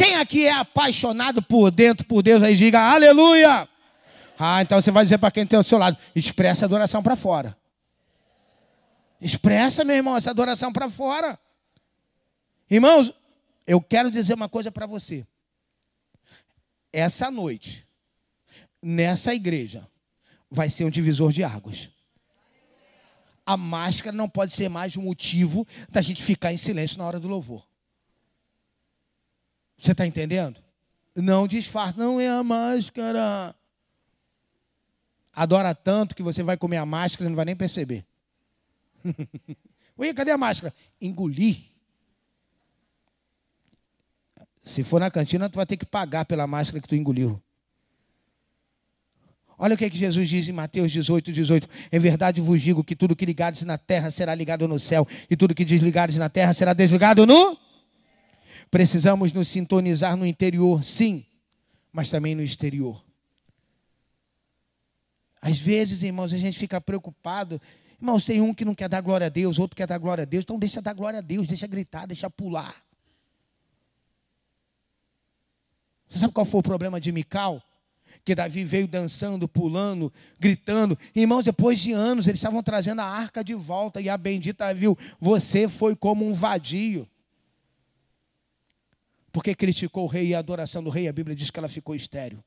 Quem 0.00 0.16
aqui 0.16 0.46
é 0.46 0.52
apaixonado 0.52 1.42
por 1.42 1.70
dentro, 1.70 2.06
por 2.06 2.22
Deus, 2.22 2.42
aí 2.42 2.56
diga 2.56 2.80
aleluia. 2.80 3.68
Ah, 4.38 4.62
então 4.62 4.80
você 4.80 4.90
vai 4.90 5.04
dizer 5.04 5.18
para 5.18 5.30
quem 5.30 5.46
tem 5.46 5.58
ao 5.58 5.62
seu 5.62 5.76
lado: 5.76 5.98
expressa 6.16 6.64
a 6.64 6.66
adoração 6.66 7.02
para 7.02 7.14
fora. 7.14 7.54
Expressa, 9.20 9.84
meu 9.84 9.94
irmão, 9.94 10.16
essa 10.16 10.30
adoração 10.30 10.72
para 10.72 10.88
fora. 10.88 11.38
Irmãos, 12.70 13.12
eu 13.66 13.78
quero 13.78 14.10
dizer 14.10 14.32
uma 14.32 14.48
coisa 14.48 14.72
para 14.72 14.86
você. 14.86 15.26
Essa 16.90 17.30
noite, 17.30 17.86
nessa 18.80 19.34
igreja, 19.34 19.86
vai 20.50 20.70
ser 20.70 20.84
um 20.84 20.90
divisor 20.90 21.30
de 21.30 21.44
águas. 21.44 21.90
A 23.44 23.54
máscara 23.54 24.16
não 24.16 24.30
pode 24.30 24.54
ser 24.54 24.70
mais 24.70 24.96
um 24.96 25.02
motivo 25.02 25.66
da 25.90 26.00
gente 26.00 26.22
ficar 26.22 26.54
em 26.54 26.56
silêncio 26.56 26.96
na 26.96 27.04
hora 27.04 27.20
do 27.20 27.28
louvor. 27.28 27.68
Você 29.80 29.92
está 29.92 30.06
entendendo? 30.06 30.62
Não 31.16 31.48
disfarça, 31.48 31.98
não 31.98 32.20
é 32.20 32.28
a 32.28 32.42
máscara. 32.44 33.54
Adora 35.32 35.74
tanto 35.74 36.14
que 36.14 36.22
você 36.22 36.42
vai 36.42 36.56
comer 36.56 36.76
a 36.76 36.84
máscara 36.84 37.24
e 37.24 37.30
não 37.30 37.36
vai 37.36 37.46
nem 37.46 37.56
perceber. 37.56 38.04
Ui, 39.96 40.12
cadê 40.12 40.32
a 40.32 40.38
máscara? 40.38 40.74
Engolir. 41.00 41.62
Se 44.62 44.84
for 44.84 45.00
na 45.00 45.10
cantina, 45.10 45.48
tu 45.48 45.56
vai 45.56 45.64
ter 45.64 45.78
que 45.78 45.86
pagar 45.86 46.26
pela 46.26 46.46
máscara 46.46 46.80
que 46.80 46.88
tu 46.88 46.94
engoliu. 46.94 47.42
Olha 49.56 49.74
o 49.74 49.78
que, 49.78 49.84
é 49.86 49.90
que 49.90 49.96
Jesus 49.96 50.28
diz 50.28 50.46
em 50.48 50.52
Mateus 50.52 50.92
18, 50.92 51.32
18. 51.32 51.68
Em 51.90 51.98
verdade 51.98 52.40
vos 52.40 52.60
digo 52.60 52.84
que 52.84 52.94
tudo 52.94 53.16
que 53.16 53.24
ligares 53.24 53.62
na 53.62 53.78
terra 53.78 54.10
será 54.10 54.34
ligado 54.34 54.68
no 54.68 54.78
céu, 54.78 55.06
e 55.28 55.36
tudo 55.36 55.54
que 55.54 55.64
desligares 55.64 56.18
na 56.18 56.28
terra 56.28 56.52
será 56.52 56.74
desligado 56.74 57.26
no 57.26 57.69
Precisamos 58.70 59.32
nos 59.32 59.48
sintonizar 59.48 60.16
no 60.16 60.26
interior, 60.26 60.84
sim, 60.84 61.26
mas 61.92 62.10
também 62.10 62.34
no 62.34 62.42
exterior. 62.42 63.04
Às 65.42 65.58
vezes, 65.58 66.02
irmãos, 66.02 66.32
a 66.32 66.38
gente 66.38 66.58
fica 66.58 66.80
preocupado. 66.80 67.60
Irmãos, 68.00 68.24
tem 68.24 68.40
um 68.40 68.54
que 68.54 68.64
não 68.64 68.74
quer 68.74 68.88
dar 68.88 69.00
glória 69.00 69.26
a 69.26 69.30
Deus, 69.30 69.58
outro 69.58 69.76
quer 69.76 69.86
dar 69.86 69.98
glória 69.98 70.22
a 70.22 70.24
Deus. 70.24 70.44
Então 70.44 70.58
deixa 70.58 70.80
dar 70.80 70.92
glória 70.92 71.18
a 71.18 71.22
Deus, 71.22 71.48
deixa 71.48 71.66
gritar, 71.66 72.06
deixa 72.06 72.30
pular. 72.30 72.74
Você 76.08 76.18
sabe 76.18 76.32
qual 76.32 76.44
foi 76.44 76.60
o 76.60 76.62
problema 76.62 77.00
de 77.00 77.10
Mical? 77.10 77.62
que 78.24 78.34
Davi 78.34 78.64
veio 78.64 78.86
dançando, 78.86 79.48
pulando, 79.48 80.12
gritando. 80.38 80.98
Irmãos, 81.14 81.42
depois 81.42 81.78
de 81.78 81.92
anos, 81.92 82.28
eles 82.28 82.38
estavam 82.38 82.62
trazendo 82.62 83.00
a 83.00 83.04
arca 83.04 83.42
de 83.42 83.54
volta 83.54 84.00
e 84.00 84.08
a 84.08 84.16
bendita 84.16 84.72
viu: 84.74 84.96
você 85.18 85.68
foi 85.68 85.96
como 85.96 86.26
um 86.26 86.32
vadio. 86.32 87.08
Porque 89.32 89.54
criticou 89.54 90.04
o 90.04 90.08
rei 90.08 90.28
e 90.28 90.34
a 90.34 90.38
adoração 90.38 90.82
do 90.82 90.90
rei, 90.90 91.08
a 91.08 91.12
Bíblia 91.12 91.36
diz 91.36 91.50
que 91.50 91.58
ela 91.58 91.68
ficou 91.68 91.94
estéreo. 91.94 92.42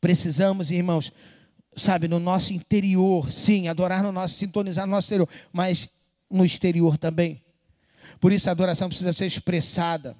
Precisamos, 0.00 0.70
irmãos, 0.70 1.12
sabe, 1.76 2.08
no 2.08 2.18
nosso 2.18 2.52
interior, 2.52 3.32
sim, 3.32 3.68
adorar 3.68 4.02
no 4.02 4.12
nosso, 4.12 4.34
sintonizar 4.34 4.86
no 4.86 4.92
nosso 4.92 5.06
exterior, 5.06 5.28
mas 5.52 5.88
no 6.30 6.44
exterior 6.44 6.96
também. 6.96 7.40
Por 8.20 8.32
isso 8.32 8.48
a 8.48 8.52
adoração 8.52 8.88
precisa 8.88 9.12
ser 9.12 9.26
expressada. 9.26 10.16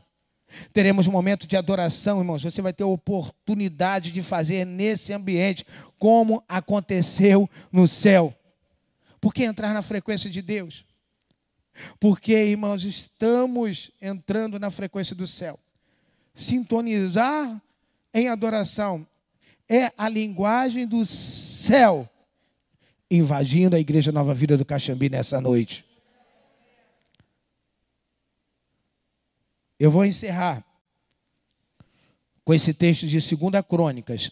Teremos 0.72 1.06
um 1.06 1.12
momento 1.12 1.46
de 1.46 1.56
adoração, 1.56 2.18
irmãos. 2.18 2.42
Você 2.42 2.60
vai 2.60 2.72
ter 2.72 2.84
oportunidade 2.84 4.10
de 4.10 4.22
fazer 4.22 4.64
nesse 4.64 5.12
ambiente, 5.12 5.64
como 5.98 6.44
aconteceu 6.48 7.48
no 7.70 7.88
céu. 7.88 8.34
Por 9.20 9.32
que 9.32 9.44
entrar 9.44 9.72
na 9.72 9.82
frequência 9.82 10.28
de 10.28 10.42
Deus? 10.42 10.84
Porque, 11.98 12.32
irmãos, 12.32 12.84
estamos 12.84 13.90
entrando 14.00 14.58
na 14.58 14.70
frequência 14.70 15.14
do 15.16 15.26
céu. 15.26 15.58
Sintonizar 16.34 17.60
em 18.12 18.28
adoração 18.28 19.06
é 19.68 19.92
a 19.96 20.08
linguagem 20.08 20.86
do 20.86 21.04
céu 21.04 22.08
invadindo 23.10 23.76
a 23.76 23.80
igreja 23.80 24.10
Nova 24.10 24.32
Vida 24.32 24.56
do 24.56 24.64
Caxambi 24.64 25.10
nessa 25.10 25.38
noite. 25.38 25.84
Eu 29.78 29.90
vou 29.90 30.04
encerrar 30.04 30.64
com 32.44 32.54
esse 32.54 32.72
texto 32.72 33.06
de 33.06 33.18
2 33.18 33.66
Crônicas, 33.68 34.30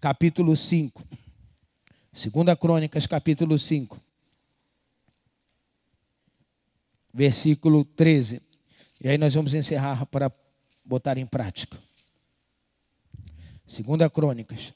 capítulo 0.00 0.56
5. 0.56 1.02
2 2.12 2.58
Crônicas, 2.58 3.06
capítulo 3.06 3.58
5. 3.58 4.00
Versículo 7.12 7.84
13. 7.84 8.40
E 9.00 9.08
aí 9.08 9.18
nós 9.18 9.34
vamos 9.34 9.54
encerrar 9.54 10.06
para 10.06 10.30
botar 10.84 11.18
em 11.18 11.26
prática. 11.26 11.78
2 13.66 14.12
Crônicas. 14.12 14.72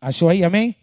Achou 0.00 0.28
aí, 0.28 0.42
amém? 0.42 0.74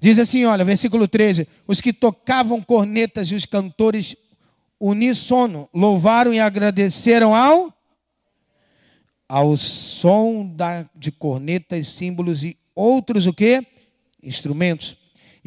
Diz 0.00 0.18
assim, 0.18 0.44
olha, 0.44 0.64
versículo 0.64 1.06
13: 1.06 1.46
Os 1.66 1.80
que 1.80 1.92
tocavam 1.92 2.62
cornetas 2.62 3.28
e 3.28 3.34
os 3.34 3.44
cantores 3.44 4.16
uníssono, 4.80 5.68
louvaram 5.74 6.32
e 6.32 6.40
agradeceram 6.40 7.34
ao 7.34 7.76
ao 9.28 9.58
som 9.58 10.46
da, 10.46 10.88
de 10.94 11.12
cornetas, 11.12 11.88
símbolos 11.88 12.42
e 12.42 12.56
outros 12.74 13.26
o 13.26 13.32
que? 13.32 13.62
Instrumentos. 14.22 14.96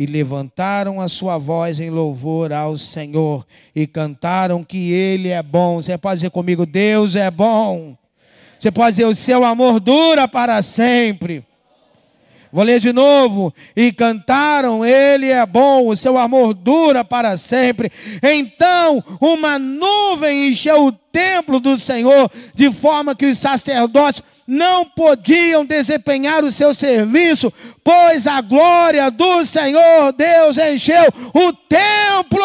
E 0.01 0.07
levantaram 0.07 0.99
a 0.99 1.07
sua 1.07 1.37
voz 1.37 1.79
em 1.79 1.91
louvor 1.91 2.51
ao 2.51 2.75
Senhor 2.75 3.45
e 3.75 3.85
cantaram 3.85 4.63
que 4.63 4.91
Ele 4.91 5.29
é 5.29 5.43
bom. 5.43 5.79
Você 5.79 5.95
pode 5.95 6.15
dizer 6.15 6.31
comigo, 6.31 6.65
Deus 6.65 7.15
é 7.15 7.29
bom. 7.29 7.95
Você 8.57 8.71
pode 8.71 8.95
dizer, 8.95 9.05
o 9.05 9.13
seu 9.13 9.45
amor 9.45 9.79
dura 9.79 10.27
para 10.27 10.59
sempre. 10.63 11.45
Vou 12.51 12.63
ler 12.63 12.79
de 12.79 12.91
novo. 12.91 13.53
E 13.75 13.91
cantaram: 13.91 14.83
Ele 14.83 15.27
é 15.27 15.45
bom, 15.45 15.87
o 15.87 15.95
seu 15.95 16.17
amor 16.17 16.55
dura 16.55 17.05
para 17.05 17.37
sempre. 17.37 17.91
Então 18.23 19.03
uma 19.21 19.59
nuvem 19.59 20.47
encheu 20.47 20.87
o 20.87 20.91
templo 20.91 21.59
do 21.59 21.77
Senhor, 21.77 22.27
de 22.55 22.71
forma 22.71 23.13
que 23.13 23.27
os 23.27 23.37
sacerdotes 23.37 24.23
não 24.47 24.85
podiam 24.85 25.65
desempenhar 25.65 26.43
o 26.43 26.51
seu 26.51 26.73
serviço, 26.73 27.51
pois 27.83 28.27
a 28.27 28.41
glória 28.41 29.09
do 29.09 29.45
Senhor 29.45 30.11
Deus 30.13 30.57
encheu 30.57 31.07
o 31.33 31.53
templo. 31.53 32.41